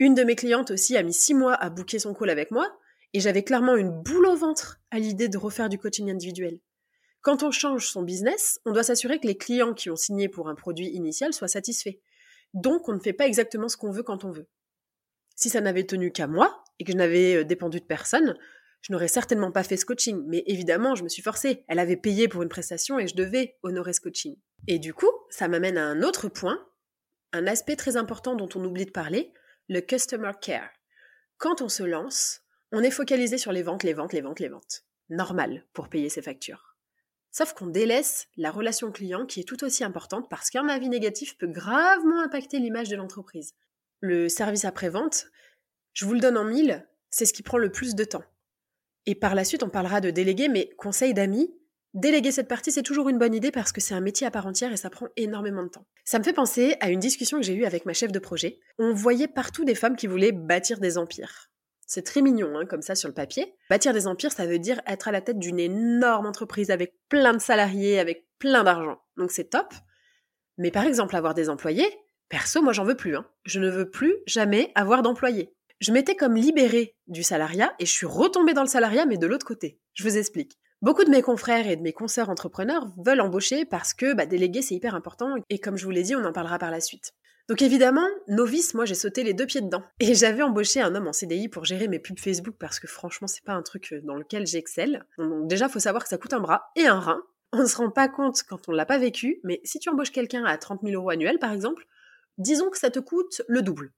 Une 0.00 0.16
de 0.16 0.24
mes 0.24 0.34
clientes 0.34 0.72
aussi 0.72 0.96
a 0.96 1.04
mis 1.04 1.14
six 1.14 1.34
mois 1.34 1.54
à 1.54 1.70
booker 1.70 2.00
son 2.00 2.14
call 2.14 2.30
avec 2.30 2.50
moi, 2.50 2.76
et 3.14 3.20
j'avais 3.20 3.42
clairement 3.42 3.76
une 3.76 3.90
boule 3.90 4.26
au 4.26 4.36
ventre 4.36 4.80
à 4.90 4.98
l'idée 4.98 5.28
de 5.28 5.38
refaire 5.38 5.68
du 5.68 5.78
coaching 5.78 6.10
individuel. 6.10 6.60
Quand 7.20 7.42
on 7.42 7.50
change 7.50 7.88
son 7.88 8.02
business, 8.02 8.60
on 8.64 8.72
doit 8.72 8.82
s'assurer 8.82 9.18
que 9.18 9.26
les 9.26 9.36
clients 9.36 9.74
qui 9.74 9.90
ont 9.90 9.96
signé 9.96 10.28
pour 10.28 10.48
un 10.48 10.54
produit 10.54 10.88
initial 10.88 11.32
soient 11.32 11.48
satisfaits. 11.48 11.98
Donc 12.54 12.88
on 12.88 12.94
ne 12.94 13.00
fait 13.00 13.12
pas 13.12 13.26
exactement 13.26 13.68
ce 13.68 13.76
qu'on 13.76 13.90
veut 13.90 14.02
quand 14.02 14.24
on 14.24 14.30
veut. 14.30 14.48
Si 15.34 15.50
ça 15.50 15.60
n'avait 15.60 15.84
tenu 15.84 16.10
qu'à 16.10 16.26
moi, 16.26 16.64
et 16.78 16.84
que 16.84 16.92
je 16.92 16.96
n'avais 16.96 17.36
euh, 17.36 17.44
dépendu 17.44 17.80
de 17.80 17.84
personne, 17.84 18.36
je 18.80 18.92
n'aurais 18.92 19.08
certainement 19.08 19.50
pas 19.50 19.64
fait 19.64 19.76
ce 19.76 19.84
coaching, 19.84 20.22
mais 20.26 20.44
évidemment, 20.46 20.94
je 20.94 21.02
me 21.02 21.08
suis 21.08 21.22
forcée. 21.22 21.64
Elle 21.68 21.80
avait 21.80 21.96
payé 21.96 22.28
pour 22.28 22.42
une 22.42 22.48
prestation 22.48 22.98
et 22.98 23.08
je 23.08 23.16
devais 23.16 23.56
honorer 23.62 23.92
ce 23.92 24.00
coaching. 24.00 24.36
Et 24.68 24.78
du 24.78 24.94
coup, 24.94 25.10
ça 25.30 25.48
m'amène 25.48 25.78
à 25.78 25.84
un 25.84 26.02
autre 26.02 26.28
point 26.28 26.64
un 27.32 27.46
aspect 27.46 27.76
très 27.76 27.96
important 27.96 28.36
dont 28.36 28.48
on 28.54 28.64
oublie 28.64 28.86
de 28.86 28.90
parler, 28.90 29.32
le 29.68 29.80
customer 29.80 30.32
care. 30.40 30.70
Quand 31.36 31.60
on 31.60 31.68
se 31.68 31.82
lance, 31.82 32.40
on 32.72 32.82
est 32.82 32.90
focalisé 32.90 33.38
sur 33.38 33.52
les 33.52 33.62
ventes, 33.62 33.82
les 33.82 33.92
ventes, 33.92 34.12
les 34.12 34.20
ventes, 34.20 34.40
les 34.40 34.48
ventes. 34.48 34.84
Normal 35.08 35.64
pour 35.72 35.88
payer 35.88 36.08
ses 36.08 36.22
factures. 36.22 36.76
Sauf 37.30 37.52
qu'on 37.52 37.66
délaisse 37.66 38.28
la 38.36 38.50
relation 38.50 38.90
client 38.90 39.26
qui 39.26 39.40
est 39.40 39.48
tout 39.48 39.64
aussi 39.64 39.84
importante 39.84 40.28
parce 40.28 40.50
qu'un 40.50 40.68
avis 40.68 40.88
négatif 40.88 41.36
peut 41.38 41.46
gravement 41.46 42.20
impacter 42.22 42.58
l'image 42.58 42.88
de 42.88 42.96
l'entreprise. 42.96 43.54
Le 44.00 44.28
service 44.28 44.64
après-vente, 44.64 45.26
je 45.92 46.04
vous 46.04 46.14
le 46.14 46.20
donne 46.20 46.38
en 46.38 46.44
mille, 46.44 46.86
c'est 47.10 47.26
ce 47.26 47.32
qui 47.32 47.42
prend 47.42 47.58
le 47.58 47.72
plus 47.72 47.94
de 47.94 48.04
temps. 48.04 48.24
Et 49.06 49.14
par 49.14 49.34
la 49.34 49.44
suite, 49.44 49.62
on 49.62 49.70
parlera 49.70 50.00
de 50.00 50.10
déléguer, 50.10 50.48
mais 50.48 50.70
conseil 50.76 51.14
d'amis, 51.14 51.54
Déléguer 51.94 52.32
cette 52.32 52.48
partie, 52.48 52.70
c'est 52.70 52.82
toujours 52.82 53.08
une 53.08 53.18
bonne 53.18 53.34
idée 53.34 53.50
parce 53.50 53.72
que 53.72 53.80
c'est 53.80 53.94
un 53.94 54.00
métier 54.00 54.26
à 54.26 54.30
part 54.30 54.46
entière 54.46 54.72
et 54.72 54.76
ça 54.76 54.90
prend 54.90 55.08
énormément 55.16 55.62
de 55.62 55.68
temps. 55.68 55.86
Ça 56.04 56.18
me 56.18 56.24
fait 56.24 56.34
penser 56.34 56.76
à 56.80 56.90
une 56.90 57.00
discussion 57.00 57.38
que 57.38 57.44
j'ai 57.44 57.54
eue 57.54 57.64
avec 57.64 57.86
ma 57.86 57.94
chef 57.94 58.12
de 58.12 58.18
projet. 58.18 58.60
On 58.78 58.92
voyait 58.92 59.26
partout 59.26 59.64
des 59.64 59.74
femmes 59.74 59.96
qui 59.96 60.06
voulaient 60.06 60.32
bâtir 60.32 60.80
des 60.80 60.98
empires. 60.98 61.50
C'est 61.88 62.02
très 62.02 62.20
mignon, 62.20 62.56
hein, 62.58 62.66
comme 62.66 62.82
ça, 62.82 62.94
sur 62.94 63.08
le 63.08 63.14
papier. 63.14 63.54
Bâtir 63.70 63.94
des 63.94 64.06
empires, 64.06 64.30
ça 64.30 64.46
veut 64.46 64.58
dire 64.58 64.78
être 64.86 65.08
à 65.08 65.10
la 65.10 65.22
tête 65.22 65.38
d'une 65.38 65.58
énorme 65.58 66.26
entreprise 66.26 66.70
avec 66.70 66.92
plein 67.08 67.32
de 67.32 67.38
salariés, 67.38 67.98
avec 67.98 68.26
plein 68.38 68.62
d'argent. 68.62 69.00
Donc 69.16 69.32
c'est 69.32 69.48
top. 69.48 69.72
Mais 70.58 70.70
par 70.70 70.84
exemple, 70.84 71.16
avoir 71.16 71.32
des 71.32 71.48
employés, 71.48 71.88
perso, 72.28 72.60
moi 72.60 72.74
j'en 72.74 72.84
veux 72.84 72.94
plus. 72.94 73.16
Hein. 73.16 73.24
Je 73.44 73.58
ne 73.58 73.70
veux 73.70 73.90
plus 73.90 74.14
jamais 74.26 74.70
avoir 74.74 75.00
d'employés. 75.00 75.54
Je 75.80 75.92
m'étais 75.92 76.14
comme 76.14 76.36
libérée 76.36 76.94
du 77.06 77.22
salariat 77.22 77.72
et 77.78 77.86
je 77.86 77.92
suis 77.92 78.06
retombée 78.06 78.52
dans 78.52 78.62
le 78.62 78.68
salariat, 78.68 79.06
mais 79.06 79.16
de 79.16 79.26
l'autre 79.26 79.46
côté. 79.46 79.80
Je 79.94 80.02
vous 80.02 80.18
explique. 80.18 80.58
Beaucoup 80.82 81.04
de 81.04 81.10
mes 81.10 81.22
confrères 81.22 81.66
et 81.66 81.76
de 81.76 81.82
mes 81.82 81.94
consoeurs 81.94 82.28
entrepreneurs 82.28 82.86
veulent 82.98 83.22
embaucher 83.22 83.64
parce 83.64 83.94
que 83.94 84.12
bah, 84.12 84.26
déléguer 84.26 84.60
c'est 84.60 84.74
hyper 84.74 84.94
important 84.94 85.36
et 85.48 85.58
comme 85.58 85.76
je 85.76 85.84
vous 85.84 85.90
l'ai 85.90 86.02
dit, 86.02 86.14
on 86.14 86.24
en 86.24 86.32
parlera 86.32 86.58
par 86.58 86.70
la 86.70 86.80
suite. 86.80 87.14
Donc 87.48 87.62
évidemment, 87.62 88.06
novice, 88.26 88.74
moi 88.74 88.84
j'ai 88.84 88.94
sauté 88.94 89.24
les 89.24 89.32
deux 89.32 89.46
pieds 89.46 89.62
dedans. 89.62 89.82
Et 90.00 90.14
j'avais 90.14 90.42
embauché 90.42 90.80
un 90.80 90.94
homme 90.94 91.08
en 91.08 91.12
CDI 91.12 91.48
pour 91.48 91.64
gérer 91.64 91.88
mes 91.88 91.98
pubs 91.98 92.18
Facebook 92.18 92.56
parce 92.58 92.78
que 92.78 92.86
franchement 92.86 93.26
c'est 93.26 93.44
pas 93.44 93.54
un 93.54 93.62
truc 93.62 93.92
euh, 93.92 94.00
dans 94.02 94.16
lequel 94.16 94.46
j'excelle. 94.46 95.06
Donc 95.16 95.48
déjà 95.48 95.68
faut 95.68 95.78
savoir 95.78 96.02
que 96.02 96.10
ça 96.10 96.18
coûte 96.18 96.34
un 96.34 96.40
bras 96.40 96.70
et 96.76 96.86
un 96.86 97.00
rein. 97.00 97.22
On 97.52 97.62
ne 97.62 97.66
se 97.66 97.78
rend 97.78 97.90
pas 97.90 98.08
compte 98.08 98.42
quand 98.42 98.68
on 98.68 98.72
l'a 98.72 98.84
pas 98.84 98.98
vécu, 98.98 99.40
mais 99.44 99.60
si 99.64 99.78
tu 99.78 99.88
embauches 99.88 100.12
quelqu'un 100.12 100.44
à 100.44 100.58
30 100.58 100.80
000 100.82 100.94
euros 100.94 101.10
annuels 101.10 101.38
par 101.38 101.52
exemple, 101.52 101.86
disons 102.36 102.68
que 102.68 102.78
ça 102.78 102.90
te 102.90 102.98
coûte 102.98 103.42
le 103.48 103.62
double. 103.62 103.92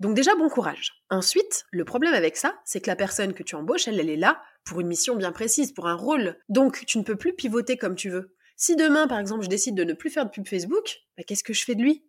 Donc 0.00 0.14
déjà, 0.14 0.36
bon 0.36 0.48
courage. 0.48 1.04
Ensuite, 1.10 1.66
le 1.72 1.84
problème 1.84 2.14
avec 2.14 2.36
ça, 2.36 2.60
c'est 2.64 2.80
que 2.80 2.88
la 2.88 2.94
personne 2.94 3.32
que 3.32 3.42
tu 3.42 3.56
embauches, 3.56 3.88
elle, 3.88 3.98
elle 3.98 4.10
est 4.10 4.16
là 4.16 4.40
pour 4.64 4.80
une 4.80 4.86
mission 4.86 5.16
bien 5.16 5.32
précise, 5.32 5.72
pour 5.72 5.88
un 5.88 5.94
rôle. 5.94 6.36
Donc 6.48 6.84
tu 6.86 6.98
ne 6.98 7.02
peux 7.02 7.16
plus 7.16 7.34
pivoter 7.34 7.76
comme 7.76 7.96
tu 7.96 8.10
veux. 8.10 8.36
Si 8.56 8.76
demain, 8.76 9.06
par 9.06 9.18
exemple, 9.18 9.44
je 9.44 9.48
décide 9.48 9.74
de 9.74 9.84
ne 9.84 9.94
plus 9.94 10.10
faire 10.10 10.24
de 10.24 10.30
pub 10.30 10.46
Facebook, 10.46 10.98
bah, 11.16 11.24
qu'est-ce 11.24 11.44
que 11.44 11.52
je 11.52 11.64
fais 11.64 11.74
de 11.74 11.82
lui? 11.82 12.04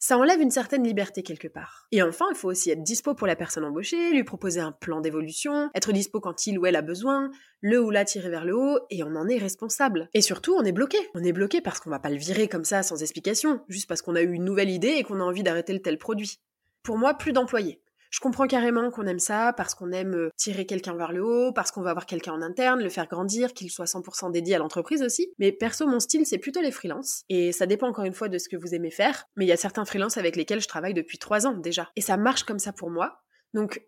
Ça 0.00 0.16
enlève 0.16 0.40
une 0.40 0.50
certaine 0.50 0.82
liberté 0.82 1.22
quelque 1.22 1.46
part. 1.46 1.86
Et 1.92 2.02
enfin, 2.02 2.24
il 2.30 2.34
faut 2.34 2.48
aussi 2.48 2.70
être 2.70 2.82
dispo 2.82 3.14
pour 3.14 3.26
la 3.26 3.36
personne 3.36 3.64
embauchée, 3.64 4.12
lui 4.12 4.24
proposer 4.24 4.58
un 4.58 4.72
plan 4.72 5.02
d'évolution, 5.02 5.70
être 5.74 5.92
dispo 5.92 6.20
quand 6.20 6.46
il 6.46 6.58
ou 6.58 6.64
elle 6.64 6.76
a 6.76 6.82
besoin, 6.82 7.30
le 7.60 7.82
ou 7.82 7.90
la 7.90 8.06
tirer 8.06 8.30
vers 8.30 8.46
le 8.46 8.56
haut, 8.56 8.78
et 8.88 9.04
on 9.04 9.14
en 9.14 9.28
est 9.28 9.36
responsable. 9.36 10.08
Et 10.14 10.22
surtout, 10.22 10.54
on 10.54 10.64
est 10.64 10.72
bloqué. 10.72 10.96
On 11.14 11.22
est 11.22 11.32
bloqué 11.32 11.60
parce 11.60 11.80
qu'on 11.80 11.90
va 11.90 11.98
pas 11.98 12.08
le 12.08 12.16
virer 12.16 12.48
comme 12.48 12.64
ça 12.64 12.82
sans 12.82 13.02
explication, 13.02 13.60
juste 13.68 13.88
parce 13.88 14.00
qu'on 14.00 14.16
a 14.16 14.22
eu 14.22 14.32
une 14.32 14.44
nouvelle 14.44 14.70
idée 14.70 14.94
et 14.96 15.04
qu'on 15.04 15.20
a 15.20 15.24
envie 15.24 15.42
d'arrêter 15.42 15.74
le 15.74 15.82
tel 15.82 15.98
produit. 15.98 16.40
Pour 16.82 16.96
moi, 16.96 17.12
plus 17.12 17.32
d'employés. 17.32 17.82
Je 18.10 18.18
comprends 18.18 18.48
carrément 18.48 18.90
qu'on 18.90 19.06
aime 19.06 19.20
ça 19.20 19.52
parce 19.56 19.74
qu'on 19.74 19.92
aime 19.92 20.14
euh, 20.14 20.30
tirer 20.36 20.66
quelqu'un 20.66 20.94
vers 20.94 21.12
le 21.12 21.24
haut, 21.24 21.52
parce 21.52 21.70
qu'on 21.70 21.80
va 21.80 21.90
avoir 21.90 22.06
quelqu'un 22.06 22.32
en 22.32 22.42
interne, 22.42 22.82
le 22.82 22.88
faire 22.88 23.06
grandir, 23.06 23.54
qu'il 23.54 23.70
soit 23.70 23.84
100% 23.84 24.32
dédié 24.32 24.56
à 24.56 24.58
l'entreprise 24.58 25.02
aussi. 25.02 25.32
Mais 25.38 25.52
perso, 25.52 25.86
mon 25.86 26.00
style, 26.00 26.26
c'est 26.26 26.38
plutôt 26.38 26.60
les 26.60 26.72
freelances. 26.72 27.22
Et 27.28 27.52
ça 27.52 27.66
dépend 27.66 27.88
encore 27.88 28.04
une 28.04 28.12
fois 28.12 28.28
de 28.28 28.38
ce 28.38 28.48
que 28.48 28.56
vous 28.56 28.74
aimez 28.74 28.90
faire. 28.90 29.26
Mais 29.36 29.44
il 29.44 29.48
y 29.48 29.52
a 29.52 29.56
certains 29.56 29.84
freelances 29.84 30.16
avec 30.16 30.34
lesquels 30.34 30.60
je 30.60 30.68
travaille 30.68 30.94
depuis 30.94 31.18
trois 31.18 31.46
ans 31.46 31.56
déjà. 31.56 31.88
Et 31.94 32.00
ça 32.00 32.16
marche 32.16 32.42
comme 32.42 32.58
ça 32.58 32.72
pour 32.72 32.90
moi. 32.90 33.22
Donc, 33.54 33.80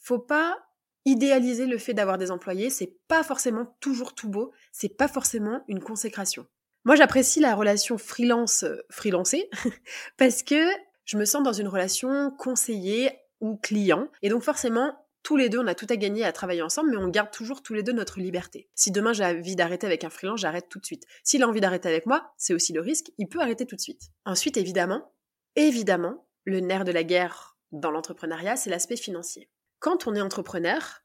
faut 0.00 0.18
pas 0.18 0.58
idéaliser 1.04 1.66
le 1.66 1.78
fait 1.78 1.94
d'avoir 1.94 2.16
des 2.16 2.30
employés. 2.30 2.70
C'est 2.70 2.96
pas 3.08 3.22
forcément 3.22 3.76
toujours 3.80 4.14
tout 4.14 4.30
beau. 4.30 4.52
C'est 4.72 4.96
pas 4.96 5.08
forcément 5.08 5.62
une 5.68 5.80
consécration. 5.80 6.46
Moi, 6.84 6.96
j'apprécie 6.96 7.40
la 7.40 7.54
relation 7.54 7.98
freelance-freelancé 7.98 9.50
parce 10.16 10.42
que 10.42 10.64
je 11.04 11.18
me 11.18 11.24
sens 11.24 11.42
dans 11.42 11.52
une 11.52 11.68
relation 11.68 12.30
conseillée 12.38 13.10
ou 13.40 13.56
client. 13.56 14.08
Et 14.22 14.28
donc 14.28 14.42
forcément, 14.42 14.94
tous 15.22 15.36
les 15.36 15.48
deux, 15.48 15.58
on 15.58 15.66
a 15.66 15.74
tout 15.74 15.86
à 15.90 15.96
gagner 15.96 16.24
à 16.24 16.32
travailler 16.32 16.62
ensemble, 16.62 16.90
mais 16.90 16.96
on 16.96 17.08
garde 17.08 17.30
toujours 17.30 17.62
tous 17.62 17.74
les 17.74 17.82
deux 17.82 17.92
notre 17.92 18.20
liberté. 18.20 18.68
Si 18.74 18.90
demain 18.90 19.12
j'ai 19.12 19.24
envie 19.24 19.56
d'arrêter 19.56 19.86
avec 19.86 20.04
un 20.04 20.10
freelance, 20.10 20.40
j'arrête 20.40 20.68
tout 20.68 20.78
de 20.78 20.86
suite. 20.86 21.04
S'il 21.24 21.42
a 21.42 21.48
envie 21.48 21.60
d'arrêter 21.60 21.88
avec 21.88 22.06
moi, 22.06 22.32
c'est 22.36 22.54
aussi 22.54 22.72
le 22.72 22.80
risque, 22.80 23.10
il 23.18 23.28
peut 23.28 23.40
arrêter 23.40 23.66
tout 23.66 23.76
de 23.76 23.80
suite. 23.80 24.02
Ensuite, 24.24 24.56
évidemment, 24.56 25.12
évidemment, 25.56 26.26
le 26.44 26.60
nerf 26.60 26.84
de 26.84 26.92
la 26.92 27.04
guerre 27.04 27.58
dans 27.72 27.90
l'entrepreneuriat, 27.90 28.56
c'est 28.56 28.70
l'aspect 28.70 28.96
financier. 28.96 29.50
Quand 29.78 30.06
on 30.06 30.14
est 30.14 30.20
entrepreneur, 30.20 31.02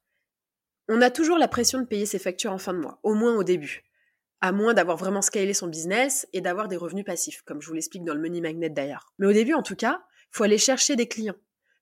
on 0.88 1.01
a 1.01 1.10
toujours 1.10 1.38
la 1.38 1.48
pression 1.48 1.80
de 1.80 1.86
payer 1.86 2.06
ses 2.06 2.20
factures 2.20 2.51
en 2.51 2.58
fin 2.58 2.74
de 2.74 2.80
mois, 2.80 3.00
au 3.04 3.15
moins 3.15 3.36
au 3.36 3.44
début. 3.44 3.84
À 4.42 4.51
moins 4.51 4.74
d'avoir 4.74 4.98
vraiment 4.98 5.22
scalé 5.22 5.54
son 5.54 5.68
business 5.68 6.27
et 6.34 6.42
d'avoir 6.42 6.68
des 6.68 6.77
revenus 6.77 7.06
passifs, 7.06 7.42
comme 7.44 7.62
je 7.62 7.68
vous 7.68 7.74
l'explique 7.74 8.04
dans 8.04 8.13
le 8.13 8.22
Money 8.22 8.42
Magnet 8.42 8.70
d'ailleurs. 8.70 9.13
Mais 9.18 9.27
au 9.27 9.34
début, 9.34 9.54
en 9.54 9.63
tout 9.63 9.75
cas, 9.75 10.04
faut 10.30 10.44
aller 10.44 10.58
chercher 10.58 10.96
des 10.96 11.08
clients 11.08 11.36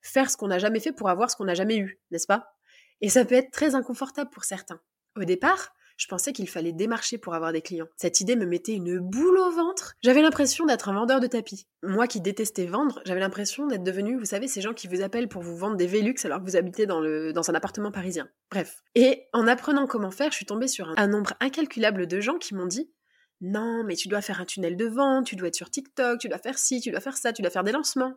faire 0.04 0.30
ce 0.30 0.38
qu'on 0.38 0.48
n'a 0.48 0.60
jamais 0.60 0.80
fait 0.80 0.92
pour 0.92 1.10
avoir 1.10 1.32
ce 1.32 1.36
qu'on 1.36 1.46
n'a 1.46 1.56
jamais 1.56 1.78
eu, 1.78 2.00
n'est-ce 2.12 2.28
pas? 2.28 2.54
Et 3.02 3.10
ça 3.10 3.26
peut 3.26 3.36
être 3.36 3.52
très 3.52 3.76
inconfortable 3.76 4.30
pour 4.30 4.44
certains. 4.44 4.80
Au 5.16 5.24
départ, 5.24 5.74
je 5.98 6.08
pensais 6.08 6.34
qu'il 6.34 6.50
fallait 6.50 6.72
démarcher 6.72 7.18
pour 7.18 7.36
avoir 7.36 7.52
des 7.52 7.62
clients. 7.62 7.88
Cette 7.98 8.20
idée 8.20 8.36
me 8.36 8.46
mettait 8.46 8.74
une 8.74 9.00
boule 9.00 9.38
au 9.38 9.52
ventre. 9.52 9.94
J'avais 10.02 10.22
l'impression 10.22 10.66
d'être 10.66 10.90
un 10.90 10.94
vendeur 10.94 11.20
de 11.20 11.28
tapis. 11.28 11.68
Moi 11.84 12.08
qui 12.08 12.20
détestais 12.20 12.66
vendre, 12.66 13.02
j'avais 13.06 13.20
l'impression 13.20 13.68
d'être 13.68 13.84
devenu, 13.84 14.18
vous 14.18 14.26
savez, 14.26 14.48
ces 14.48 14.62
gens 14.62 14.74
qui 14.74 14.88
vous 14.88 15.02
appellent 15.02 15.28
pour 15.28 15.42
vous 15.42 15.56
vendre 15.56 15.78
des 15.78 15.88
Velux 15.88 16.16
alors 16.24 16.40
que 16.40 16.46
vous 16.46 16.56
habitez 16.56 16.86
dans, 16.86 17.00
le, 17.00 17.32
dans 17.32 17.50
un 17.50 17.56
appartement 17.56 17.92
parisien. 17.92 18.28
Bref. 18.52 18.84
Et 18.96 19.28
en 19.34 19.48
apprenant 19.48 19.88
comment 19.88 20.12
faire, 20.12 20.32
je 20.32 20.38
suis 20.38 20.46
tombée 20.46 20.68
sur 20.68 20.90
un, 20.90 20.96
un 20.98 21.08
nombre 21.08 21.34
incalculable 21.40 22.08
de 22.08 22.20
gens 22.20 22.38
qui 22.38 22.56
m'ont 22.56 22.68
dit 22.68 22.92
non, 23.42 23.84
mais 23.84 23.96
tu 23.96 24.08
dois 24.08 24.22
faire 24.22 24.40
un 24.40 24.46
tunnel 24.46 24.78
de 24.78 24.86
vente, 24.86 25.26
tu 25.26 25.36
dois 25.36 25.50
être 25.50 25.56
sur 25.56 25.70
TikTok, 25.70 26.20
tu 26.20 26.30
dois 26.30 26.38
faire 26.38 26.58
ci, 26.58 26.80
tu 26.80 26.92
dois 26.92 27.02
faire 27.02 27.18
ça, 27.18 27.34
tu 27.34 27.42
dois 27.42 27.52
faire 27.52 27.66
des 27.66 27.74
lancements. 27.74 28.16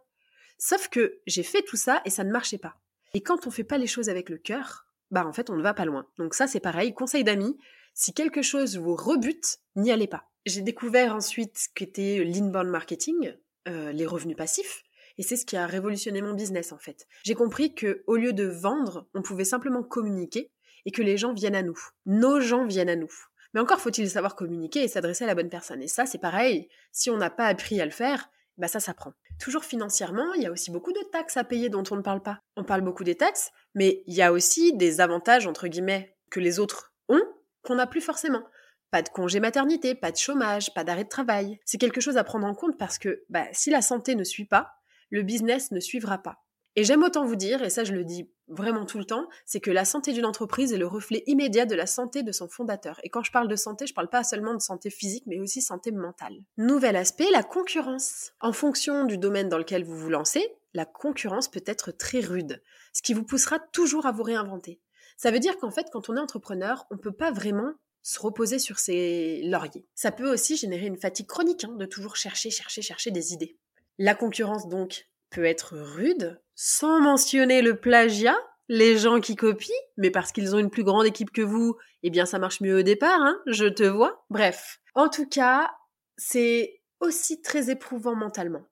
Sauf 0.59 0.89
que 0.89 1.21
j'ai 1.27 1.43
fait 1.43 1.63
tout 1.63 1.77
ça 1.77 2.03
et 2.05 2.11
ça 2.11 2.25
ne 2.25 2.33
marchait 2.33 2.59
pas. 2.59 2.77
Et 3.15 3.23
quand 3.23 3.47
on 3.47 3.51
fait 3.51 3.65
pas 3.65 3.79
les 3.79 3.87
choses 3.87 4.09
avec 4.09 4.29
le 4.29 4.39
cœur, 4.39 4.87
bah 5.11 5.27
en 5.27 5.33
fait 5.33 5.51
on 5.51 5.57
ne 5.57 5.63
va 5.63 5.75
pas 5.75 5.85
loin. 5.85 6.07
Donc 6.19 6.35
ça 6.35 6.47
c'est 6.47 6.61
pareil, 6.61 6.95
conseil 6.95 7.25
d'amis, 7.25 7.57
si 7.95 8.13
quelque 8.13 8.43
chose 8.43 8.77
vous 8.77 8.95
rebute, 8.95 9.59
n'y 9.75 9.93
allez 9.93 10.07
pas. 10.07 10.29
J'ai 10.45 10.63
découvert 10.63 11.15
ensuite 11.15 11.59
ce 11.59 11.69
qu'était 11.75 12.23
l'inbound 12.25 12.69
marketing, 12.69 13.35
euh, 13.69 13.93
les 13.93 14.07
revenus 14.07 14.37
passifs, 14.37 14.85
et 15.19 15.23
c'est 15.23 15.37
ce 15.37 15.47
qui 15.47 15.57
a 15.57 15.67
révolutionné 15.67 16.23
mon 16.23 16.35
business 16.35 16.73
en 16.73 16.79
fait. 16.79 17.07
J'ai 17.25 17.35
compris 17.35 17.75
que 17.75 18.05
au 18.07 18.17
lieu 18.17 18.33
de 18.33 18.45
vendre, 18.45 19.09
on 19.15 19.23
pouvait 19.23 19.45
simplement 19.45 19.83
communiquer 19.83 20.51
et 20.85 20.93
que 20.93 21.03
les 21.03 21.17
gens 21.17 21.33
viennent 21.33 21.57
à 21.57 21.63
nous. 21.63 21.79
Nos 22.05 22.41
gens 22.41 22.67
viennent 22.67 22.89
à 22.89 22.97
nous. 22.97 23.13
Mais 23.55 23.61
encore 23.61 23.81
faut-il 23.81 24.09
savoir 24.11 24.37
communiquer 24.37 24.83
et 24.83 24.89
s'adresser 24.89 25.25
à 25.25 25.27
la 25.27 25.35
bonne 25.35 25.49
personne. 25.49 25.83
Et 25.83 25.89
ça, 25.89 26.07
c'est 26.07 26.19
pareil. 26.19 26.69
Si 26.93 27.11
on 27.11 27.17
n'a 27.17 27.31
pas 27.31 27.47
appris 27.47 27.81
à 27.81 27.87
le 27.87 27.91
faire, 27.91 28.31
bah 28.59 28.69
ça 28.69 28.81
s'apprend. 28.81 29.13
Toujours 29.39 29.65
financièrement, 29.65 30.33
il 30.35 30.43
y 30.43 30.47
a 30.47 30.51
aussi 30.51 30.71
beaucoup 30.71 30.93
de 30.93 31.11
taxes 31.13 31.37
à 31.37 31.45
payer 31.45 31.69
dont 31.69 31.85
on 31.91 31.97
ne 31.97 32.03
parle 32.03 32.23
pas. 32.23 32.41
On 32.57 32.65
parle 32.65 32.81
beaucoup 32.81 33.05
des 33.05 33.15
taxes, 33.15 33.51
mais 33.75 34.03
il 34.07 34.15
y 34.15 34.23
a 34.23 34.33
aussi 34.33 34.75
des 34.75 35.01
avantages, 35.01 35.47
entre 35.47 35.69
guillemets, 35.69 36.17
que 36.31 36.41
les 36.41 36.59
autres 36.59 36.95
ont, 37.09 37.23
qu'on 37.63 37.75
n'a 37.75 37.87
plus 37.87 38.01
forcément. 38.01 38.43
Pas 38.91 39.03
de 39.03 39.09
congé 39.09 39.41
maternité, 39.41 39.95
pas 39.95 40.13
de 40.13 40.17
chômage, 40.17 40.73
pas 40.73 40.85
d'arrêt 40.85 41.05
de 41.05 41.09
travail. 41.09 41.59
C'est 41.65 41.79
quelque 41.79 42.01
chose 42.01 42.17
à 42.17 42.25
prendre 42.25 42.47
en 42.47 42.55
compte 42.55 42.79
parce 42.79 42.99
que 42.99 43.25
bah, 43.29 43.47
si 43.53 43.71
la 43.71 43.83
santé 43.83 44.15
ne 44.15 44.25
suit 44.25 44.47
pas, 44.47 44.75
le 45.11 45.23
business 45.23 45.71
ne 45.71 45.81
suivra 45.81 46.19
pas. 46.19 46.45
Et 46.77 46.85
j'aime 46.85 47.03
autant 47.03 47.25
vous 47.25 47.37
dire, 47.37 47.63
et 47.63 47.71
ça 47.71 47.85
je 47.85 47.93
le 47.93 48.05
dis 48.05 48.31
vraiment 48.49 48.87
tout 48.87 48.99
le 48.99 49.05
temps, 49.05 49.29
c'est 49.45 49.61
que 49.61 49.71
la 49.71 49.85
santé 49.85 50.13
d'une 50.13 50.25
entreprise 50.25 50.73
est 50.73 50.79
le 50.79 50.87
reflet 50.87 51.23
immédiat 51.27 51.67
de 51.67 51.75
la 51.75 51.87
santé 51.87 52.23
de 52.23 52.33
son 52.33 52.49
fondateur. 52.49 53.01
Et 53.03 53.09
quand 53.09 53.23
je 53.23 53.33
parle 53.33 53.49
de 53.49 53.57
santé, 53.57 53.87
je 53.87 53.95
parle 53.95 54.09
pas 54.09 54.25
seulement 54.25 54.55
de 54.55 54.61
santé 54.61 54.91
physique, 54.91 55.25
mais 55.27 55.41
aussi 55.41 55.63
santé 55.63 55.91
mentale. 55.91 56.37
Nouvel 56.57 56.97
aspect, 56.97 57.31
la 57.33 57.43
concurrence. 57.43 58.33
En 58.41 58.53
fonction 58.53 59.05
du 59.05 59.19
domaine 59.19 59.49
dans 59.49 59.59
lequel 59.59 59.85
vous 59.85 59.97
vous 59.97 60.11
lancez, 60.11 60.55
la 60.75 60.85
concurrence 60.85 61.49
peut 61.49 61.65
être 61.67 61.91
très 61.91 62.21
rude, 62.21 62.63
ce 62.93 63.03
qui 63.03 63.15
vous 63.15 63.25
poussera 63.25 63.59
toujours 63.73 64.07
à 64.07 64.13
vous 64.13 64.23
réinventer. 64.23 64.81
Ça 65.17 65.31
veut 65.31 65.39
dire 65.39 65.57
qu'en 65.59 65.71
fait, 65.71 65.89
quand 65.91 66.11
on 66.11 66.17
est 66.17 66.21
entrepreneur, 66.21 66.87
on 66.91 66.99
peut 66.99 67.13
pas 67.13 67.31
vraiment 67.31 67.73
se 68.03 68.21
reposer 68.21 68.59
sur 68.59 68.79
ses 68.79 69.43
lauriers. 69.45 69.85
Ça 69.95 70.13
peut 70.13 70.31
aussi 70.31 70.57
générer 70.57 70.87
une 70.87 70.99
fatigue 70.99 71.27
chronique 71.27 71.65
hein, 71.65 71.75
de 71.77 71.87
toujours 71.87 72.15
chercher, 72.15 72.51
chercher, 72.51 72.83
chercher 72.83 73.11
des 73.11 73.33
idées. 73.33 73.59
La 73.99 74.15
concurrence, 74.15 74.69
donc, 74.69 75.09
peut 75.31 75.45
être 75.45 75.77
rude, 75.77 76.41
sans 76.55 77.01
mentionner 77.01 77.63
le 77.63 77.79
plagiat, 77.79 78.37
les 78.69 78.99
gens 78.99 79.21
qui 79.21 79.37
copient, 79.37 79.75
mais 79.97 80.11
parce 80.11 80.33
qu'ils 80.33 80.55
ont 80.55 80.59
une 80.59 80.71
plus 80.71 80.85
grande 80.85 81.07
équipe 81.07 81.31
que 81.31 81.43
vous, 81.43 81.77
eh 82.03 82.11
bien 82.11 82.27
ça 82.27 82.39
marche 82.39 82.61
mieux 82.61 82.79
au 82.79 82.83
départ, 82.83 83.21
hein, 83.21 83.41
je 83.47 83.67
te 83.67 83.85
vois. 83.85 84.25
Bref, 84.31 84.81
en 84.95 85.09
tout 85.09 85.29
cas, 85.29 85.71
c'est 86.17 86.81
aussi 87.01 87.43
très 87.43 87.71
éprouvant 87.71 88.17
mentalement. 88.17 88.67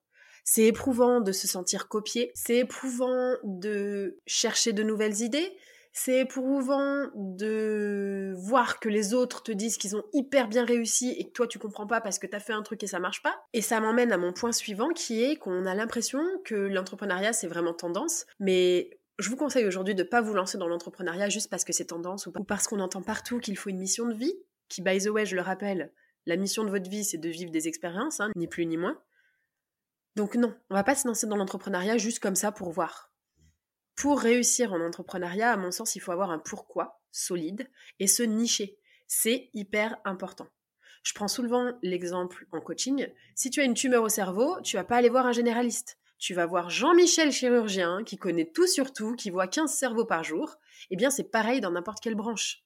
C'est 0.45 0.65
éprouvant 0.65 1.21
de 1.21 1.33
se 1.33 1.49
sentir 1.49 1.89
copié, 1.89 2.31
c'est 2.35 2.59
éprouvant 2.59 3.35
de 3.45 4.19
chercher 4.27 4.73
de 4.73 4.83
nouvelles 4.83 5.23
idées, 5.23 5.57
c'est 5.97 6.19
éprouvant 6.19 7.07
de 7.15 8.35
voir 8.37 8.81
que 8.81 8.89
les 8.89 9.15
autres 9.15 9.45
te 9.45 9.53
disent 9.53 9.79
qu'ils 9.79 9.97
ont 9.97 10.03
hyper 10.13 10.49
bien 10.49 10.65
réussi 10.65 11.15
et 11.17 11.25
que 11.25 11.31
toi 11.31 11.47
tu 11.47 11.61
comprends 11.61 11.87
pas 11.87 12.01
parce 12.01 12.19
que 12.19 12.27
t'as 12.27 12.41
fait 12.41 12.53
un 12.53 12.63
truc 12.63 12.83
et 12.83 12.89
ça 12.89 12.99
marche 12.99 13.23
pas. 13.23 13.47
Et 13.53 13.63
ça 13.63 13.81
m'emmène 13.81 14.11
à 14.11 14.19
mon 14.19 14.33
point 14.33 14.51
suivant 14.51 14.89
qui 14.89 15.23
est 15.23 15.37
qu'on 15.37 15.67
a 15.67 15.75
l'impression 15.75 16.21
que 16.45 16.57
l'entrepreneuriat 16.57 17.33
c'est 17.33 17.47
vraiment 17.47 17.73
tendance, 17.73 18.27
mais 18.41 18.99
je 19.21 19.31
vous 19.31 19.37
conseille 19.37 19.67
aujourd'hui 19.67 19.95
de 19.95 20.03
pas 20.03 20.21
vous 20.21 20.35
lancer 20.35 20.59
dans 20.59 20.67
l'entrepreneuriat 20.67 21.29
juste 21.29 21.49
parce 21.49 21.65
que 21.65 21.73
c'est 21.73 21.87
tendance 21.87 22.27
ou 22.27 22.33
parce 22.33 22.67
qu'on 22.67 22.81
entend 22.81 23.03
partout 23.03 23.39
qu'il 23.39 23.57
faut 23.57 23.71
une 23.71 23.79
mission 23.79 24.09
de 24.09 24.15
vie, 24.15 24.35
qui 24.69 24.83
by 24.83 24.99
the 24.99 25.11
way 25.11 25.25
je 25.25 25.37
le 25.37 25.43
rappelle, 25.43 25.93
la 26.27 26.37
mission 26.37 26.65
de 26.65 26.71
votre 26.71 26.91
vie 26.91 27.05
c'est 27.05 27.19
de 27.19 27.29
vivre 27.29 27.53
des 27.53 27.69
expériences, 27.69 28.19
hein, 28.19 28.33
ni 28.35 28.49
plus 28.49 28.67
ni 28.67 28.77
moins. 28.77 29.01
Donc 30.17 30.35
non, 30.35 30.53
on 30.71 30.75
va 30.75 30.83
pas 30.83 30.97
se 30.97 31.07
lancer 31.07 31.29
dans 31.29 31.37
l'entrepreneuriat 31.37 31.99
juste 31.99 32.19
comme 32.19 32.35
ça 32.35 32.51
pour 32.51 32.73
voir. 32.73 33.14
Pour 33.97 34.21
réussir 34.21 34.73
en 34.73 34.81
entrepreneuriat, 34.81 35.53
à 35.53 35.57
mon 35.57 35.71
sens, 35.71 35.95
il 35.97 36.01
faut 36.01 36.13
avoir 36.13 36.31
un 36.31 36.39
pourquoi 36.39 37.01
solide 37.13 37.71
et 38.01 38.07
se 38.07 38.23
nicher. 38.23 38.79
C'est 39.07 39.51
hyper 39.55 39.97
important. 40.05 40.49
Je 41.05 41.13
prends 41.13 41.29
souvent 41.29 41.73
l'exemple 41.83 42.47
en 42.51 42.61
coaching. 42.61 43.07
Si 43.35 43.51
tu 43.51 43.61
as 43.61 43.65
une 43.65 43.75
tumeur 43.75 44.03
au 44.03 44.09
cerveau, 44.09 44.61
tu 44.63 44.77
vas 44.77 44.85
pas 44.85 44.97
aller 44.97 45.11
voir 45.11 45.27
un 45.27 45.33
généraliste. 45.33 45.99
Tu 46.19 46.33
vas 46.33 46.47
voir 46.47 46.71
Jean-Michel 46.71 47.31
chirurgien 47.31 48.03
qui 48.05 48.17
connaît 48.17 48.51
tout 48.51 48.67
sur 48.67 48.93
tout, 48.93 49.15
qui 49.15 49.31
voit 49.31 49.47
15 49.47 49.71
cerveaux 49.71 50.07
par 50.07 50.25
jour. 50.25 50.57
Eh 50.91 50.97
bien, 50.97 51.11
c'est 51.11 51.31
pareil 51.31 51.61
dans 51.61 51.71
n'importe 51.71 52.01
quelle 52.03 52.15
branche. 52.15 52.65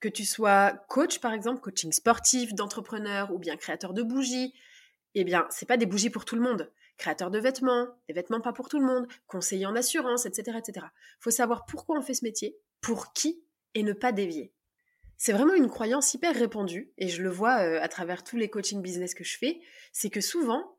Que 0.00 0.08
tu 0.08 0.24
sois 0.24 0.72
coach, 0.88 1.18
par 1.18 1.32
exemple, 1.32 1.60
coaching 1.60 1.92
sportif, 1.92 2.54
d'entrepreneur 2.54 3.32
ou 3.32 3.38
bien 3.38 3.56
créateur 3.56 3.92
de 3.92 4.02
bougies, 4.02 4.54
eh 5.14 5.24
bien, 5.24 5.46
c'est 5.50 5.66
pas 5.66 5.76
des 5.76 5.86
bougies 5.86 6.10
pour 6.10 6.24
tout 6.24 6.36
le 6.36 6.42
monde 6.42 6.70
créateur 6.96 7.30
de 7.30 7.38
vêtements, 7.38 7.88
des 8.08 8.14
vêtements 8.14 8.40
pas 8.40 8.52
pour 8.52 8.68
tout 8.68 8.78
le 8.78 8.86
monde, 8.86 9.06
conseiller 9.26 9.66
en 9.66 9.76
assurance, 9.76 10.26
etc., 10.26 10.58
etc. 10.58 10.86
Faut 11.20 11.30
savoir 11.30 11.66
pourquoi 11.66 11.98
on 11.98 12.02
fait 12.02 12.14
ce 12.14 12.24
métier, 12.24 12.56
pour 12.80 13.12
qui, 13.12 13.44
et 13.74 13.82
ne 13.82 13.92
pas 13.92 14.12
dévier. 14.12 14.52
C'est 15.16 15.32
vraiment 15.32 15.54
une 15.54 15.68
croyance 15.68 16.12
hyper 16.14 16.34
répandue, 16.34 16.92
et 16.98 17.08
je 17.08 17.22
le 17.22 17.30
vois 17.30 17.60
euh, 17.60 17.80
à 17.80 17.88
travers 17.88 18.24
tous 18.24 18.36
les 18.36 18.50
coaching 18.50 18.82
business 18.82 19.14
que 19.14 19.24
je 19.24 19.38
fais, 19.38 19.60
c'est 19.92 20.10
que 20.10 20.20
souvent, 20.20 20.78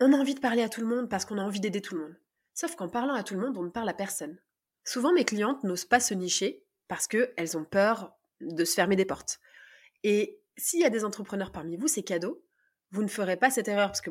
on 0.00 0.12
a 0.12 0.16
envie 0.16 0.34
de 0.34 0.40
parler 0.40 0.62
à 0.62 0.68
tout 0.68 0.80
le 0.80 0.86
monde 0.86 1.08
parce 1.08 1.24
qu'on 1.24 1.38
a 1.38 1.42
envie 1.42 1.60
d'aider 1.60 1.80
tout 1.80 1.94
le 1.94 2.02
monde. 2.02 2.16
Sauf 2.54 2.74
qu'en 2.74 2.88
parlant 2.88 3.14
à 3.14 3.22
tout 3.22 3.34
le 3.34 3.40
monde, 3.40 3.56
on 3.56 3.62
ne 3.62 3.70
parle 3.70 3.88
à 3.88 3.94
personne. 3.94 4.38
Souvent, 4.84 5.12
mes 5.12 5.24
clientes 5.24 5.62
n'osent 5.62 5.84
pas 5.84 6.00
se 6.00 6.14
nicher 6.14 6.64
parce 6.88 7.06
qu'elles 7.06 7.56
ont 7.56 7.64
peur 7.64 8.16
de 8.40 8.64
se 8.64 8.74
fermer 8.74 8.96
des 8.96 9.04
portes. 9.04 9.40
Et 10.02 10.40
s'il 10.56 10.80
y 10.80 10.84
a 10.84 10.90
des 10.90 11.04
entrepreneurs 11.04 11.52
parmi 11.52 11.76
vous, 11.76 11.88
c'est 11.88 12.02
cadeau. 12.02 12.44
Vous 12.90 13.02
ne 13.02 13.08
ferez 13.08 13.36
pas 13.36 13.50
cette 13.50 13.68
erreur 13.68 13.88
parce 13.88 14.00
que 14.00 14.10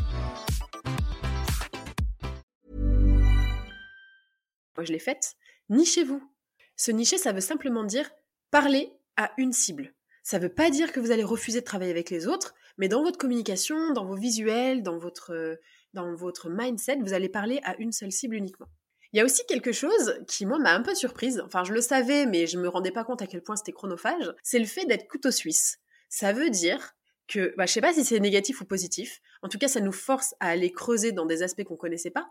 Moi, 4.77 4.85
je 4.85 4.91
l'ai 4.91 4.99
faite. 4.99 5.35
Nichez-vous. 5.69 6.21
Se 6.75 6.91
nicher, 6.91 7.17
ça 7.17 7.31
veut 7.31 7.41
simplement 7.41 7.83
dire 7.83 8.09
parler 8.49 8.91
à 9.17 9.31
une 9.37 9.53
cible. 9.53 9.93
Ça 10.23 10.37
ne 10.37 10.43
veut 10.43 10.53
pas 10.53 10.69
dire 10.69 10.91
que 10.91 10.99
vous 10.99 11.11
allez 11.11 11.23
refuser 11.23 11.61
de 11.61 11.65
travailler 11.65 11.91
avec 11.91 12.09
les 12.09 12.27
autres, 12.27 12.53
mais 12.77 12.87
dans 12.87 13.03
votre 13.03 13.17
communication, 13.17 13.93
dans 13.93 14.05
vos 14.05 14.15
visuels, 14.15 14.83
dans 14.83 14.97
votre, 14.97 15.59
dans 15.93 16.15
votre 16.15 16.49
mindset, 16.49 16.97
vous 16.97 17.13
allez 17.13 17.29
parler 17.29 17.59
à 17.63 17.75
une 17.77 17.91
seule 17.91 18.11
cible 18.11 18.35
uniquement. 18.35 18.67
Il 19.13 19.17
y 19.17 19.19
a 19.19 19.25
aussi 19.25 19.41
quelque 19.47 19.73
chose 19.73 20.21
qui, 20.27 20.45
moi, 20.45 20.57
m'a 20.57 20.73
un 20.73 20.81
peu 20.81 20.95
surprise. 20.95 21.41
Enfin, 21.45 21.63
je 21.65 21.73
le 21.73 21.81
savais, 21.81 22.25
mais 22.25 22.47
je 22.47 22.57
me 22.57 22.69
rendais 22.69 22.91
pas 22.91 23.03
compte 23.03 23.21
à 23.21 23.27
quel 23.27 23.41
point 23.41 23.57
c'était 23.57 23.73
chronophage. 23.73 24.33
C'est 24.41 24.59
le 24.59 24.65
fait 24.65 24.85
d'être 24.85 25.07
couteau 25.07 25.31
suisse. 25.31 25.79
Ça 26.07 26.31
veut 26.31 26.49
dire 26.49 26.95
que, 27.27 27.53
bah, 27.57 27.65
je 27.65 27.73
sais 27.73 27.81
pas 27.81 27.93
si 27.93 28.05
c'est 28.05 28.19
négatif 28.19 28.61
ou 28.61 28.65
positif. 28.65 29.21
En 29.41 29.49
tout 29.49 29.57
cas, 29.57 29.67
ça 29.67 29.81
nous 29.81 29.91
force 29.91 30.33
à 30.39 30.47
aller 30.47 30.71
creuser 30.71 31.11
dans 31.11 31.25
des 31.25 31.43
aspects 31.43 31.63
qu'on 31.63 31.75
connaissait 31.75 32.09
pas. 32.09 32.29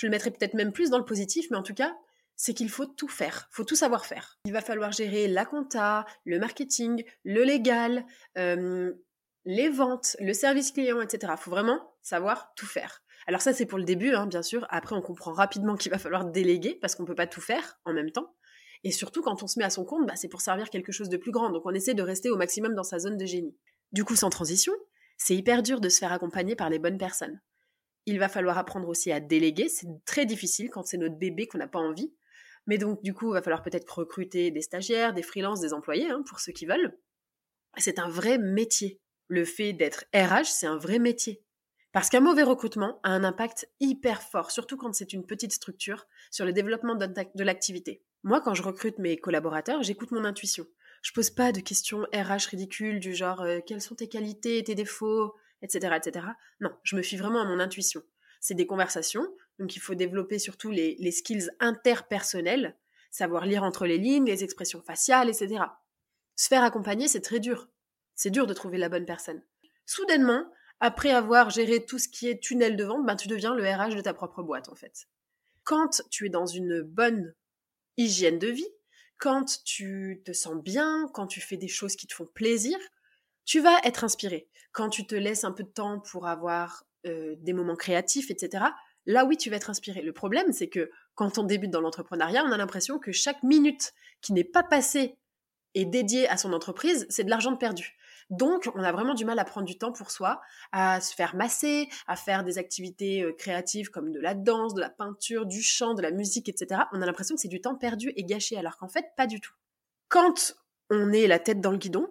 Je 0.00 0.06
le 0.06 0.12
mettrais 0.12 0.30
peut-être 0.30 0.54
même 0.54 0.72
plus 0.72 0.88
dans 0.88 0.96
le 0.96 1.04
positif, 1.04 1.48
mais 1.50 1.58
en 1.58 1.62
tout 1.62 1.74
cas, 1.74 1.94
c'est 2.34 2.54
qu'il 2.54 2.70
faut 2.70 2.86
tout 2.86 3.06
faire, 3.06 3.48
faut 3.50 3.64
tout 3.64 3.76
savoir 3.76 4.06
faire. 4.06 4.38
Il 4.46 4.52
va 4.54 4.62
falloir 4.62 4.92
gérer 4.92 5.28
la 5.28 5.44
compta, 5.44 6.06
le 6.24 6.38
marketing, 6.38 7.04
le 7.22 7.44
légal, 7.44 8.06
euh, 8.38 8.94
les 9.44 9.68
ventes, 9.68 10.16
le 10.18 10.32
service 10.32 10.72
client, 10.72 11.02
etc. 11.02 11.34
Il 11.36 11.42
faut 11.42 11.50
vraiment 11.50 11.92
savoir 12.00 12.50
tout 12.56 12.64
faire. 12.64 13.02
Alors 13.26 13.42
ça, 13.42 13.52
c'est 13.52 13.66
pour 13.66 13.76
le 13.76 13.84
début, 13.84 14.14
hein, 14.14 14.26
bien 14.26 14.40
sûr. 14.40 14.66
Après, 14.70 14.96
on 14.96 15.02
comprend 15.02 15.34
rapidement 15.34 15.76
qu'il 15.76 15.90
va 15.92 15.98
falloir 15.98 16.24
déléguer 16.24 16.78
parce 16.80 16.94
qu'on 16.94 17.02
ne 17.02 17.08
peut 17.08 17.14
pas 17.14 17.26
tout 17.26 17.42
faire 17.42 17.78
en 17.84 17.92
même 17.92 18.10
temps. 18.10 18.34
Et 18.84 18.92
surtout, 18.92 19.20
quand 19.20 19.42
on 19.42 19.46
se 19.46 19.58
met 19.58 19.66
à 19.66 19.70
son 19.70 19.84
compte, 19.84 20.06
bah, 20.06 20.16
c'est 20.16 20.28
pour 20.28 20.40
servir 20.40 20.70
quelque 20.70 20.92
chose 20.92 21.10
de 21.10 21.18
plus 21.18 21.30
grand. 21.30 21.50
Donc 21.50 21.66
on 21.66 21.74
essaie 21.74 21.92
de 21.92 22.02
rester 22.02 22.30
au 22.30 22.38
maximum 22.38 22.74
dans 22.74 22.84
sa 22.84 22.98
zone 22.98 23.18
de 23.18 23.26
génie. 23.26 23.54
Du 23.92 24.02
coup, 24.04 24.16
sans 24.16 24.30
transition, 24.30 24.72
c'est 25.18 25.36
hyper 25.36 25.62
dur 25.62 25.78
de 25.78 25.90
se 25.90 25.98
faire 25.98 26.12
accompagner 26.12 26.56
par 26.56 26.70
les 26.70 26.78
bonnes 26.78 26.96
personnes. 26.96 27.38
Il 28.06 28.18
va 28.18 28.28
falloir 28.28 28.58
apprendre 28.58 28.88
aussi 28.88 29.12
à 29.12 29.20
déléguer. 29.20 29.68
C'est 29.68 29.88
très 30.04 30.26
difficile 30.26 30.70
quand 30.70 30.84
c'est 30.84 30.96
notre 30.96 31.16
bébé 31.16 31.46
qu'on 31.46 31.58
n'a 31.58 31.68
pas 31.68 31.78
envie. 31.78 32.12
Mais 32.66 32.78
donc, 32.78 33.02
du 33.02 33.14
coup, 33.14 33.30
il 33.30 33.34
va 33.34 33.42
falloir 33.42 33.62
peut-être 33.62 33.98
recruter 33.98 34.50
des 34.50 34.62
stagiaires, 34.62 35.14
des 35.14 35.22
freelances, 35.22 35.60
des 35.60 35.72
employés, 35.72 36.10
hein, 36.10 36.22
pour 36.26 36.40
ceux 36.40 36.52
qui 36.52 36.66
veulent. 36.66 36.98
C'est 37.76 37.98
un 37.98 38.08
vrai 38.08 38.38
métier. 38.38 39.00
Le 39.28 39.44
fait 39.44 39.72
d'être 39.72 40.04
RH, 40.14 40.46
c'est 40.46 40.66
un 40.66 40.76
vrai 40.76 40.98
métier. 40.98 41.42
Parce 41.92 42.08
qu'un 42.08 42.20
mauvais 42.20 42.42
recrutement 42.42 43.00
a 43.02 43.10
un 43.10 43.24
impact 43.24 43.68
hyper 43.80 44.22
fort, 44.22 44.50
surtout 44.50 44.76
quand 44.76 44.94
c'est 44.94 45.12
une 45.12 45.26
petite 45.26 45.52
structure, 45.52 46.06
sur 46.30 46.44
le 46.44 46.52
développement 46.52 46.94
de 46.94 47.44
l'activité. 47.44 48.02
Moi, 48.22 48.40
quand 48.40 48.54
je 48.54 48.62
recrute 48.62 48.98
mes 48.98 49.16
collaborateurs, 49.16 49.82
j'écoute 49.82 50.12
mon 50.12 50.24
intuition. 50.24 50.66
Je 51.02 51.12
pose 51.12 51.30
pas 51.30 51.52
de 51.52 51.60
questions 51.60 52.06
RH 52.12 52.50
ridicules 52.50 53.00
du 53.00 53.14
genre 53.14 53.40
euh, 53.40 53.60
quelles 53.66 53.80
sont 53.80 53.94
tes 53.94 54.08
qualités, 54.08 54.62
tes 54.62 54.74
défauts, 54.74 55.34
etc.. 55.62 55.96
Non, 56.60 56.70
je 56.82 56.96
me 56.96 57.02
fie 57.02 57.16
vraiment 57.16 57.40
à 57.40 57.44
mon 57.44 57.60
intuition. 57.60 58.02
C'est 58.40 58.54
des 58.54 58.66
conversations, 58.66 59.26
donc 59.58 59.76
il 59.76 59.80
faut 59.80 59.94
développer 59.94 60.38
surtout 60.38 60.70
les, 60.70 60.96
les 60.98 61.12
skills 61.12 61.50
interpersonnels, 61.60 62.76
savoir 63.10 63.44
lire 63.44 63.62
entre 63.62 63.86
les 63.86 63.98
lignes, 63.98 64.26
les 64.26 64.44
expressions 64.44 64.82
faciales, 64.82 65.28
etc. 65.28 65.64
Se 66.36 66.48
faire 66.48 66.62
accompagner, 66.62 67.06
c'est 67.06 67.20
très 67.20 67.40
dur. 67.40 67.68
C'est 68.14 68.30
dur 68.30 68.46
de 68.46 68.54
trouver 68.54 68.78
la 68.78 68.88
bonne 68.88 69.04
personne. 69.04 69.42
Soudainement, 69.84 70.50
après 70.80 71.10
avoir 71.10 71.50
géré 71.50 71.84
tout 71.84 71.98
ce 71.98 72.08
qui 72.08 72.28
est 72.28 72.42
tunnel 72.42 72.76
de 72.76 72.84
vente, 72.84 73.04
ben, 73.04 73.16
tu 73.16 73.28
deviens 73.28 73.54
le 73.54 73.62
RH 73.62 73.94
de 73.94 74.00
ta 74.00 74.14
propre 74.14 74.42
boîte 74.42 74.70
en 74.70 74.74
fait. 74.74 75.08
Quand 75.64 76.02
tu 76.10 76.26
es 76.26 76.30
dans 76.30 76.46
une 76.46 76.80
bonne 76.80 77.34
hygiène 77.98 78.38
de 78.38 78.48
vie, 78.48 78.68
quand 79.18 79.62
tu 79.64 80.22
te 80.24 80.32
sens 80.32 80.56
bien, 80.62 81.10
quand 81.12 81.26
tu 81.26 81.42
fais 81.42 81.58
des 81.58 81.68
choses 81.68 81.96
qui 81.96 82.06
te 82.06 82.14
font 82.14 82.24
plaisir, 82.24 82.78
tu 83.50 83.58
vas 83.58 83.80
être 83.82 84.04
inspiré. 84.04 84.48
Quand 84.70 84.90
tu 84.90 85.08
te 85.08 85.16
laisses 85.16 85.42
un 85.42 85.50
peu 85.50 85.64
de 85.64 85.68
temps 85.70 85.98
pour 85.98 86.28
avoir 86.28 86.84
euh, 87.04 87.34
des 87.40 87.52
moments 87.52 87.74
créatifs, 87.74 88.30
etc., 88.30 88.66
là 89.06 89.24
oui, 89.24 89.36
tu 89.36 89.50
vas 89.50 89.56
être 89.56 89.70
inspiré. 89.70 90.02
Le 90.02 90.12
problème, 90.12 90.52
c'est 90.52 90.68
que 90.68 90.88
quand 91.16 91.36
on 91.36 91.42
débute 91.42 91.72
dans 91.72 91.80
l'entrepreneuriat, 91.80 92.44
on 92.44 92.52
a 92.52 92.56
l'impression 92.56 93.00
que 93.00 93.10
chaque 93.10 93.42
minute 93.42 93.92
qui 94.20 94.32
n'est 94.34 94.44
pas 94.44 94.62
passée 94.62 95.16
et 95.74 95.84
dédiée 95.84 96.28
à 96.28 96.36
son 96.36 96.52
entreprise, 96.52 97.06
c'est 97.10 97.24
de 97.24 97.30
l'argent 97.30 97.56
perdu. 97.56 97.96
Donc, 98.28 98.70
on 98.76 98.84
a 98.84 98.92
vraiment 98.92 99.14
du 99.14 99.24
mal 99.24 99.40
à 99.40 99.44
prendre 99.44 99.66
du 99.66 99.76
temps 99.76 99.90
pour 99.90 100.12
soi, 100.12 100.40
à 100.70 101.00
se 101.00 101.12
faire 101.12 101.34
masser, 101.34 101.88
à 102.06 102.14
faire 102.14 102.44
des 102.44 102.56
activités 102.56 103.24
euh, 103.24 103.32
créatives 103.32 103.90
comme 103.90 104.12
de 104.12 104.20
la 104.20 104.34
danse, 104.34 104.74
de 104.74 104.80
la 104.80 104.90
peinture, 104.90 105.44
du 105.44 105.60
chant, 105.60 105.94
de 105.94 106.02
la 106.02 106.12
musique, 106.12 106.48
etc. 106.48 106.82
On 106.92 107.02
a 107.02 107.06
l'impression 107.06 107.34
que 107.34 107.40
c'est 107.40 107.48
du 107.48 107.60
temps 107.60 107.74
perdu 107.74 108.12
et 108.14 108.22
gâché, 108.22 108.56
alors 108.56 108.76
qu'en 108.76 108.88
fait, 108.88 109.06
pas 109.16 109.26
du 109.26 109.40
tout. 109.40 109.54
Quand 110.08 110.54
on 110.88 111.12
est 111.12 111.26
la 111.26 111.40
tête 111.40 111.60
dans 111.60 111.72
le 111.72 111.78
guidon, 111.78 112.08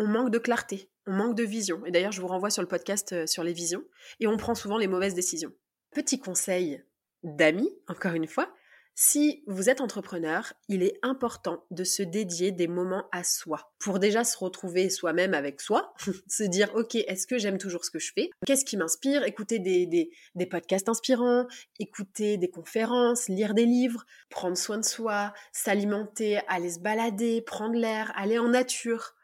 on 0.00 0.06
manque 0.06 0.30
de 0.30 0.38
clarté, 0.38 0.90
on 1.06 1.12
manque 1.12 1.36
de 1.36 1.44
vision. 1.44 1.84
Et 1.84 1.90
d'ailleurs, 1.90 2.10
je 2.10 2.22
vous 2.22 2.26
renvoie 2.26 2.50
sur 2.50 2.62
le 2.62 2.68
podcast 2.68 3.12
euh, 3.12 3.26
sur 3.26 3.44
les 3.44 3.52
visions, 3.52 3.84
et 4.18 4.26
on 4.26 4.38
prend 4.38 4.54
souvent 4.54 4.78
les 4.78 4.86
mauvaises 4.86 5.14
décisions. 5.14 5.52
Petit 5.92 6.18
conseil 6.18 6.82
d'amis, 7.22 7.70
encore 7.86 8.14
une 8.14 8.26
fois, 8.26 8.50
si 8.94 9.44
vous 9.46 9.68
êtes 9.70 9.80
entrepreneur, 9.80 10.52
il 10.68 10.82
est 10.82 10.98
important 11.02 11.64
de 11.70 11.84
se 11.84 12.02
dédier 12.02 12.50
des 12.50 12.66
moments 12.66 13.08
à 13.12 13.24
soi 13.24 13.72
pour 13.78 13.98
déjà 13.98 14.24
se 14.24 14.36
retrouver 14.38 14.90
soi-même 14.90 15.34
avec 15.34 15.60
soi, 15.60 15.92
se 16.28 16.44
dire 16.44 16.70
ok, 16.74 16.94
est-ce 16.94 17.26
que 17.26 17.38
j'aime 17.38 17.58
toujours 17.58 17.84
ce 17.84 17.90
que 17.90 17.98
je 17.98 18.12
fais? 18.14 18.30
Qu'est-ce 18.46 18.64
qui 18.64 18.78
m'inspire? 18.78 19.24
Écouter 19.24 19.58
des, 19.58 19.86
des, 19.86 20.46
podcasts 20.46 20.88
inspirants, 20.88 21.46
écouter 21.78 22.36
des 22.36 22.50
conférences, 22.50 23.28
lire 23.28 23.54
des 23.54 23.66
livres, 23.66 24.04
prendre 24.30 24.56
soin 24.56 24.78
de 24.78 24.84
soi, 24.84 25.32
s'alimenter, 25.52 26.40
aller 26.48 26.70
se 26.70 26.80
balader, 26.80 27.42
prendre 27.42 27.76
l'air, 27.76 28.12
aller 28.16 28.38
en 28.38 28.48
nature. 28.48 29.14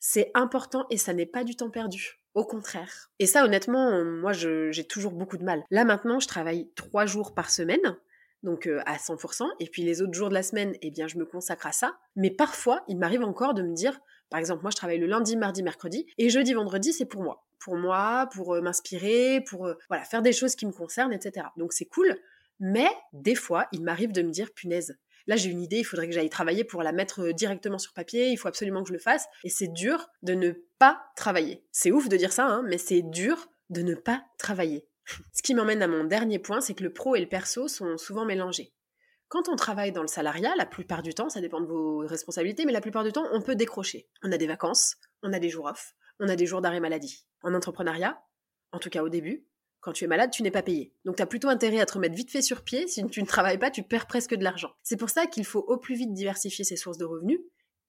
C'est 0.00 0.32
important 0.34 0.86
et 0.90 0.96
ça 0.96 1.12
n'est 1.12 1.26
pas 1.26 1.44
du 1.44 1.54
temps 1.54 1.70
perdu. 1.70 2.16
Au 2.34 2.44
contraire. 2.44 3.10
Et 3.18 3.26
ça, 3.26 3.44
honnêtement, 3.44 4.04
moi, 4.04 4.32
j'ai 4.32 4.84
toujours 4.84 5.12
beaucoup 5.12 5.36
de 5.36 5.44
mal. 5.44 5.64
Là, 5.70 5.84
maintenant, 5.84 6.20
je 6.20 6.28
travaille 6.28 6.70
trois 6.74 7.06
jours 7.06 7.34
par 7.34 7.50
semaine 7.50 7.96
donc 8.42 8.66
euh, 8.66 8.80
à 8.86 8.96
100%, 8.96 9.46
et 9.60 9.66
puis 9.66 9.82
les 9.82 10.02
autres 10.02 10.14
jours 10.14 10.28
de 10.28 10.34
la 10.34 10.42
semaine, 10.42 10.74
eh 10.82 10.90
bien, 10.90 11.06
je 11.06 11.18
me 11.18 11.24
consacre 11.24 11.66
à 11.66 11.72
ça. 11.72 11.98
Mais 12.16 12.30
parfois, 12.30 12.84
il 12.88 12.98
m'arrive 12.98 13.22
encore 13.22 13.54
de 13.54 13.62
me 13.62 13.74
dire, 13.74 14.00
par 14.30 14.40
exemple, 14.40 14.62
moi, 14.62 14.70
je 14.70 14.76
travaille 14.76 14.98
le 14.98 15.06
lundi, 15.06 15.36
mardi, 15.36 15.62
mercredi, 15.62 16.06
et 16.18 16.30
jeudi, 16.30 16.54
vendredi, 16.54 16.92
c'est 16.92 17.04
pour 17.04 17.22
moi. 17.22 17.44
Pour 17.58 17.76
moi, 17.76 18.28
pour 18.32 18.54
euh, 18.54 18.62
m'inspirer, 18.62 19.42
pour 19.42 19.66
euh, 19.66 19.74
voilà, 19.88 20.04
faire 20.04 20.22
des 20.22 20.32
choses 20.32 20.56
qui 20.56 20.66
me 20.66 20.72
concernent, 20.72 21.12
etc. 21.12 21.46
Donc 21.56 21.72
c'est 21.72 21.84
cool, 21.84 22.16
mais 22.58 22.88
des 23.12 23.34
fois, 23.34 23.66
il 23.72 23.82
m'arrive 23.82 24.12
de 24.12 24.22
me 24.22 24.30
dire, 24.30 24.52
punaise, 24.54 24.98
là 25.30 25.36
j'ai 25.36 25.48
une 25.48 25.62
idée, 25.62 25.78
il 25.78 25.84
faudrait 25.84 26.08
que 26.08 26.12
j'aille 26.12 26.28
travailler 26.28 26.64
pour 26.64 26.82
la 26.82 26.90
mettre 26.90 27.30
directement 27.30 27.78
sur 27.78 27.92
papier, 27.92 28.30
il 28.30 28.36
faut 28.36 28.48
absolument 28.48 28.82
que 28.82 28.88
je 28.88 28.92
le 28.92 28.98
fasse, 28.98 29.26
et 29.44 29.48
c'est 29.48 29.68
dur 29.68 30.08
de 30.22 30.34
ne 30.34 30.50
pas 30.80 31.04
travailler. 31.14 31.64
C'est 31.70 31.92
ouf 31.92 32.08
de 32.08 32.16
dire 32.16 32.32
ça, 32.32 32.46
hein, 32.46 32.64
mais 32.66 32.78
c'est 32.78 33.02
dur 33.02 33.48
de 33.68 33.80
ne 33.82 33.94
pas 33.94 34.24
travailler. 34.38 34.88
Ce 35.32 35.42
qui 35.42 35.54
m'emmène 35.54 35.82
à 35.82 35.86
mon 35.86 36.02
dernier 36.02 36.40
point, 36.40 36.60
c'est 36.60 36.74
que 36.74 36.82
le 36.82 36.92
pro 36.92 37.14
et 37.14 37.20
le 37.20 37.28
perso 37.28 37.68
sont 37.68 37.96
souvent 37.96 38.24
mélangés. 38.24 38.72
Quand 39.28 39.48
on 39.48 39.54
travaille 39.54 39.92
dans 39.92 40.02
le 40.02 40.08
salariat, 40.08 40.52
la 40.58 40.66
plupart 40.66 41.04
du 41.04 41.14
temps, 41.14 41.28
ça 41.28 41.40
dépend 41.40 41.60
de 41.60 41.66
vos 41.66 41.98
responsabilités, 41.98 42.64
mais 42.64 42.72
la 42.72 42.80
plupart 42.80 43.04
du 43.04 43.12
temps, 43.12 43.28
on 43.30 43.40
peut 43.40 43.54
décrocher. 43.54 44.08
On 44.24 44.32
a 44.32 44.36
des 44.36 44.48
vacances, 44.48 44.96
on 45.22 45.32
a 45.32 45.38
des 45.38 45.48
jours 45.48 45.66
off, 45.66 45.94
on 46.18 46.28
a 46.28 46.34
des 46.34 46.46
jours 46.46 46.60
d'arrêt 46.60 46.80
maladie. 46.80 47.24
En 47.44 47.54
entrepreneuriat, 47.54 48.20
en 48.72 48.80
tout 48.80 48.90
cas 48.90 49.04
au 49.04 49.08
début, 49.08 49.46
quand 49.80 49.92
tu 49.92 50.04
es 50.04 50.06
malade, 50.06 50.30
tu 50.30 50.42
n'es 50.42 50.50
pas 50.50 50.62
payé. 50.62 50.92
Donc 51.04 51.16
tu 51.16 51.22
as 51.22 51.26
plutôt 51.26 51.48
intérêt 51.48 51.80
à 51.80 51.86
te 51.86 51.94
remettre 51.94 52.14
vite 52.14 52.30
fait 52.30 52.42
sur 52.42 52.62
pied. 52.62 52.86
Si 52.86 53.04
tu 53.06 53.22
ne 53.22 53.26
travailles 53.26 53.58
pas, 53.58 53.70
tu 53.70 53.82
perds 53.82 54.06
presque 54.06 54.34
de 54.34 54.44
l'argent. 54.44 54.72
C'est 54.82 54.96
pour 54.96 55.10
ça 55.10 55.26
qu'il 55.26 55.44
faut 55.44 55.60
au 55.60 55.78
plus 55.78 55.94
vite 55.94 56.12
diversifier 56.12 56.64
ses 56.64 56.76
sources 56.76 56.98
de 56.98 57.04
revenus. 57.04 57.40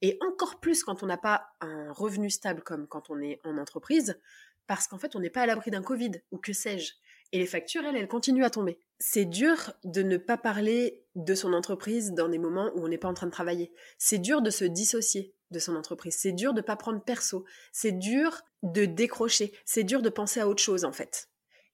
Et 0.01 0.17
encore 0.21 0.59
plus 0.59 0.83
quand 0.83 1.03
on 1.03 1.05
n'a 1.05 1.17
pas 1.17 1.45
un 1.59 1.91
revenu 1.91 2.29
stable 2.29 2.63
comme 2.63 2.87
quand 2.87 3.09
on 3.09 3.19
est 3.21 3.39
en 3.43 3.57
entreprise, 3.57 4.19
parce 4.67 4.87
qu'en 4.87 4.97
fait, 4.97 5.15
on 5.15 5.19
n'est 5.19 5.29
pas 5.29 5.41
à 5.41 5.45
l'abri 5.45 5.69
d'un 5.69 5.81
Covid 5.81 6.11
ou 6.31 6.37
que 6.37 6.53
sais-je. 6.53 6.93
Et 7.33 7.39
les 7.39 7.45
factures, 7.45 7.83
elles, 7.85 7.95
elles 7.95 8.07
continuent 8.07 8.43
à 8.43 8.49
tomber. 8.49 8.79
C'est 8.99 9.25
dur 9.25 9.73
de 9.83 10.01
ne 10.01 10.17
pas 10.17 10.37
parler 10.37 11.03
de 11.15 11.35
son 11.35 11.53
entreprise 11.53 12.13
dans 12.13 12.29
des 12.29 12.37
moments 12.37 12.71
où 12.75 12.85
on 12.85 12.87
n'est 12.87 12.97
pas 12.97 13.07
en 13.07 13.13
train 13.13 13.27
de 13.27 13.31
travailler. 13.31 13.71
C'est 13.97 14.17
dur 14.17 14.41
de 14.41 14.49
se 14.49 14.65
dissocier 14.65 15.33
de 15.51 15.59
son 15.59 15.75
entreprise. 15.75 16.15
C'est 16.17 16.31
dur 16.31 16.53
de 16.53 16.61
pas 16.61 16.75
prendre 16.75 17.03
perso. 17.03 17.45
C'est 17.71 17.91
dur 17.91 18.41
de 18.63 18.85
décrocher. 18.85 19.53
C'est 19.65 19.83
dur 19.83 20.01
de 20.01 20.09
penser 20.09 20.39
à 20.39 20.47
autre 20.47 20.63
chose 20.63 20.85
en 20.85 20.91
fait. 20.91 21.30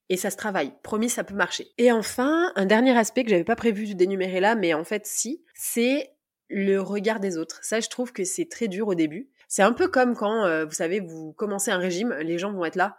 Et 0.10 0.18
ça 0.18 0.30
se 0.30 0.38
travaille. 0.38 0.74
Promis, 0.84 1.10
ça 1.10 1.24
peut 1.24 1.36
marcher. 1.36 1.68
Et 1.78 1.92
enfin, 1.92 2.52
un 2.56 2.66
dernier 2.66 2.98
aspect 2.98 3.24
que 3.24 3.30
j'avais 3.30 3.44
pas 3.44 3.56
prévu 3.56 3.94
d'énumérer 3.94 4.40
là, 4.40 4.56
mais 4.56 4.74
en 4.74 4.84
fait 4.84 5.06
si, 5.06 5.44
c'est 5.54 6.12
le 6.50 6.80
regard 6.80 7.20
des 7.20 7.38
autres. 7.38 7.60
Ça, 7.62 7.80
je 7.80 7.90
trouve 7.90 8.14
que 8.14 8.24
c'est 8.24 8.50
très 8.50 8.68
dur 8.68 8.88
au 8.88 8.96
début. 8.96 9.30
C'est 9.50 9.64
un 9.64 9.74
peu 9.74 9.88
comme 9.88 10.16
quand, 10.16 10.46
euh, 10.46 10.66
vous 10.66 10.74
savez, 10.74 11.00
vous 11.00 11.34
commencez 11.34 11.72
un 11.72 11.78
régime, 11.78 12.14
les 12.22 12.38
gens 12.38 12.52
vont 12.52 12.66
être 12.66 12.76
là. 12.76 12.98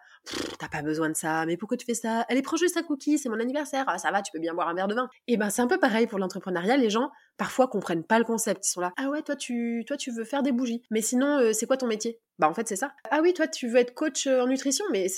T'as 0.59 0.69
pas 0.69 0.83
besoin 0.83 1.09
de 1.09 1.17
ça, 1.17 1.47
mais 1.47 1.57
pourquoi 1.57 1.77
tu 1.77 1.87
fais 1.87 1.95
ça? 1.95 2.27
Allez, 2.29 2.43
prends 2.43 2.57
juste 2.57 2.77
un 2.77 2.83
cookie, 2.83 3.19
c'est 3.19 3.29
mon 3.29 3.41
anniversaire. 3.41 3.85
Ah, 3.87 3.99
ça 3.99 4.11
va, 4.11 4.21
tu 4.21 4.33
peux 4.33 4.39
bien 4.39 4.53
boire 4.53 4.69
un 4.69 4.75
verre 4.75 4.89
de 4.89 4.95
vin. 4.95 5.09
Et 5.27 5.37
ben, 5.37 5.49
c'est 5.49 5.63
un 5.63 5.67
peu 5.67 5.79
pareil 5.79 6.07
pour 6.07 6.19
l'entrepreneuriat. 6.19 6.77
Les 6.77 6.91
gens, 6.91 7.11
parfois, 7.39 7.69
comprennent 7.69 8.05
pas 8.05 8.19
le 8.19 8.25
concept. 8.25 8.67
Ils 8.67 8.71
sont 8.71 8.81
là. 8.81 8.93
Ah 8.99 9.09
ouais, 9.09 9.23
toi, 9.23 9.37
tu, 9.37 9.85
toi, 9.87 9.97
tu 9.97 10.11
veux 10.11 10.25
faire 10.25 10.43
des 10.43 10.53
bougies. 10.53 10.83
Mais 10.91 11.01
sinon, 11.01 11.39
euh, 11.39 11.53
c'est 11.53 11.67
quoi 11.67 11.79
ton 11.79 11.87
métier? 11.87 12.21
Bah 12.39 12.49
en 12.49 12.55
fait 12.55 12.69
c'est 12.69 12.77
ça. 12.77 12.93
Ah 13.11 13.19
oui, 13.21 13.35
toi 13.35 13.49
tu 13.49 13.69
veux 13.69 13.79
être 13.79 13.95
coach 13.95 14.27
euh, 14.29 14.43
en 14.43 14.47
nutrition, 14.47 14.85
mais 14.93 15.09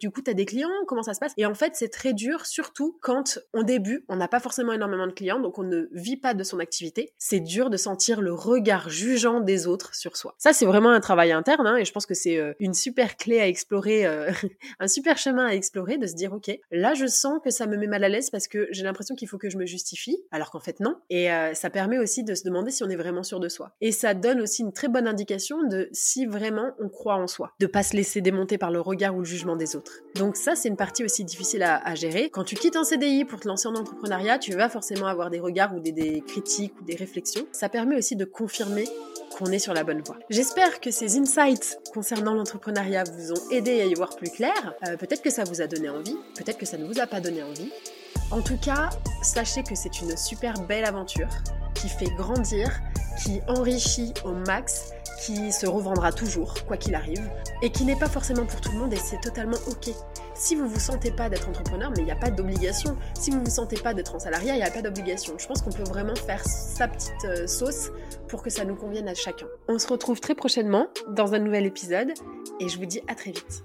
du 0.00 0.10
coup 0.10 0.22
tu 0.22 0.30
as 0.30 0.34
des 0.34 0.46
clients, 0.46 0.70
comment 0.86 1.02
ça 1.02 1.12
se 1.12 1.20
passe? 1.20 1.32
Et 1.36 1.44
en 1.44 1.54
fait 1.54 1.72
c'est 1.74 1.90
très 1.90 2.14
dur, 2.14 2.46
surtout 2.46 2.98
quand 3.02 3.38
au 3.52 3.62
début 3.62 4.04
on 4.08 4.16
n'a 4.16 4.28
pas 4.28 4.40
forcément 4.40 4.72
énormément 4.72 5.06
de 5.06 5.12
clients, 5.12 5.40
donc 5.40 5.58
on 5.58 5.62
ne 5.62 5.88
vit 5.92 6.16
pas 6.16 6.32
de 6.32 6.42
son 6.42 6.60
activité. 6.60 7.12
C'est 7.18 7.40
dur 7.40 7.68
de 7.68 7.76
sentir 7.76 8.22
le 8.22 8.32
regard 8.32 8.88
jugeant 8.88 9.40
des 9.40 9.66
autres 9.66 9.94
sur 9.94 10.16
soi. 10.16 10.34
Ça 10.38 10.54
c'est 10.54 10.64
vraiment 10.64 10.90
un 10.90 11.00
travail 11.00 11.32
interne, 11.32 11.66
hein, 11.66 11.76
et 11.76 11.84
je 11.84 11.92
pense 11.92 12.06
que 12.06 12.14
c'est 12.14 12.38
euh, 12.38 12.54
une 12.60 12.72
super 12.72 13.18
clé 13.18 13.40
à 13.40 13.46
explorer, 13.46 14.06
euh, 14.06 14.32
un 14.80 14.88
super 14.88 15.18
chemin 15.18 15.46
à 15.46 15.54
explorer, 15.54 15.98
de 15.98 16.06
se 16.06 16.14
dire 16.14 16.32
ok, 16.32 16.50
là 16.70 16.94
je 16.94 17.06
sens 17.06 17.40
que 17.44 17.50
ça 17.50 17.66
me 17.66 17.76
met 17.76 17.88
mal 17.88 18.04
à 18.04 18.08
l'aise 18.08 18.30
parce 18.30 18.48
que 18.48 18.68
j'ai 18.70 18.84
l'impression 18.84 19.14
qu'il 19.14 19.28
faut 19.28 19.36
que 19.36 19.50
je 19.50 19.58
me 19.58 19.66
justifie, 19.66 20.16
alors 20.30 20.50
qu'en 20.50 20.60
fait 20.60 20.80
non. 20.80 20.96
Et 21.10 21.30
ça 21.54 21.70
permet 21.70 21.98
aussi 21.98 22.24
de 22.24 22.34
se 22.34 22.44
demander 22.44 22.70
si 22.70 22.82
on 22.82 22.88
est 22.88 22.96
vraiment 22.96 23.22
sûr 23.22 23.40
de 23.40 23.48
soi. 23.48 23.72
Et 23.80 23.92
ça 23.92 24.14
donne 24.14 24.40
aussi 24.40 24.62
une 24.62 24.72
très 24.72 24.88
bonne 24.88 25.06
indication 25.06 25.62
de 25.64 25.88
si 25.92 26.26
vraiment 26.26 26.72
on 26.80 26.88
croit 26.88 27.16
en 27.16 27.26
soi, 27.26 27.52
de 27.60 27.66
pas 27.66 27.82
se 27.82 27.96
laisser 27.96 28.20
démonter 28.20 28.58
par 28.58 28.70
le 28.70 28.80
regard 28.80 29.14
ou 29.14 29.20
le 29.20 29.24
jugement 29.24 29.56
des 29.56 29.76
autres. 29.76 30.00
Donc 30.16 30.36
ça, 30.36 30.54
c'est 30.54 30.68
une 30.68 30.76
partie 30.76 31.04
aussi 31.04 31.24
difficile 31.24 31.62
à, 31.62 31.94
gérer. 31.94 32.30
Quand 32.30 32.44
tu 32.44 32.56
quittes 32.56 32.76
un 32.76 32.84
CDI 32.84 33.24
pour 33.24 33.40
te 33.40 33.48
lancer 33.48 33.68
en 33.68 33.74
entrepreneuriat, 33.74 34.38
tu 34.38 34.52
vas 34.52 34.68
forcément 34.68 35.06
avoir 35.06 35.30
des 35.30 35.40
regards 35.40 35.74
ou 35.74 35.80
des, 35.80 36.22
critiques 36.26 36.74
ou 36.80 36.84
des 36.84 36.96
réflexions. 36.96 37.46
Ça 37.52 37.68
permet 37.68 37.96
aussi 37.96 38.16
de 38.16 38.24
confirmer 38.24 38.84
qu'on 39.36 39.46
est 39.46 39.58
sur 39.58 39.74
la 39.74 39.84
bonne 39.84 40.02
voie. 40.02 40.16
J'espère 40.30 40.80
que 40.80 40.90
ces 40.90 41.18
insights 41.18 41.78
concernant 41.92 42.34
l'entrepreneuriat 42.34 43.04
vous 43.04 43.32
ont 43.32 43.50
aidé 43.50 43.80
à 43.80 43.84
y 43.84 43.94
voir 43.94 44.16
plus 44.16 44.30
clair. 44.30 44.74
Euh, 44.88 44.96
peut-être 44.96 45.22
que 45.22 45.30
ça 45.30 45.44
vous 45.44 45.60
a 45.60 45.66
donné 45.66 45.88
envie, 45.88 46.16
peut-être 46.36 46.58
que 46.58 46.66
ça 46.66 46.78
ne 46.78 46.86
vous 46.86 47.00
a 47.00 47.06
pas 47.06 47.20
donné 47.20 47.42
envie. 47.42 47.70
En 48.30 48.40
tout 48.40 48.58
cas, 48.58 48.90
sachez 49.22 49.62
que 49.62 49.74
c'est 49.74 50.00
une 50.00 50.16
super 50.16 50.54
belle 50.62 50.84
aventure 50.84 51.28
qui 51.74 51.88
fait 51.88 52.10
grandir, 52.16 52.70
qui 53.22 53.40
enrichit 53.48 54.12
au 54.24 54.32
max 54.32 54.92
qui 55.24 55.52
se 55.52 55.66
revendra 55.66 56.12
toujours, 56.12 56.54
quoi 56.66 56.76
qu'il 56.76 56.94
arrive, 56.94 57.30
et 57.62 57.70
qui 57.70 57.84
n'est 57.84 57.96
pas 57.96 58.08
forcément 58.08 58.44
pour 58.44 58.60
tout 58.60 58.72
le 58.72 58.78
monde 58.78 58.92
et 58.92 58.98
c'est 58.98 59.20
totalement 59.20 59.56
ok. 59.68 59.90
Si 60.34 60.54
vous 60.54 60.68
vous 60.68 60.80
sentez 60.80 61.10
pas 61.10 61.28
d'être 61.28 61.48
entrepreneur, 61.48 61.90
mais 61.90 62.02
il 62.02 62.04
n'y 62.04 62.10
a 62.10 62.16
pas 62.16 62.30
d'obligation. 62.30 62.96
Si 63.14 63.30
vous 63.30 63.40
vous 63.40 63.50
sentez 63.50 63.76
pas 63.76 63.94
d'être 63.94 64.14
en 64.14 64.18
salariat, 64.18 64.54
il 64.54 64.58
n'y 64.58 64.64
a 64.64 64.70
pas 64.70 64.82
d'obligation. 64.82 65.34
Je 65.38 65.46
pense 65.46 65.62
qu'on 65.62 65.70
peut 65.70 65.84
vraiment 65.84 66.16
faire 66.16 66.44
sa 66.46 66.88
petite 66.88 67.24
euh, 67.24 67.46
sauce 67.46 67.90
pour 68.28 68.42
que 68.42 68.50
ça 68.50 68.64
nous 68.64 68.74
convienne 68.74 69.08
à 69.08 69.14
chacun. 69.14 69.46
On 69.68 69.78
se 69.78 69.86
retrouve 69.86 70.20
très 70.20 70.34
prochainement 70.34 70.88
dans 71.08 71.34
un 71.34 71.38
nouvel 71.38 71.64
épisode 71.64 72.12
et 72.60 72.68
je 72.68 72.78
vous 72.78 72.86
dis 72.86 73.00
à 73.08 73.14
très 73.14 73.30
vite. 73.30 73.64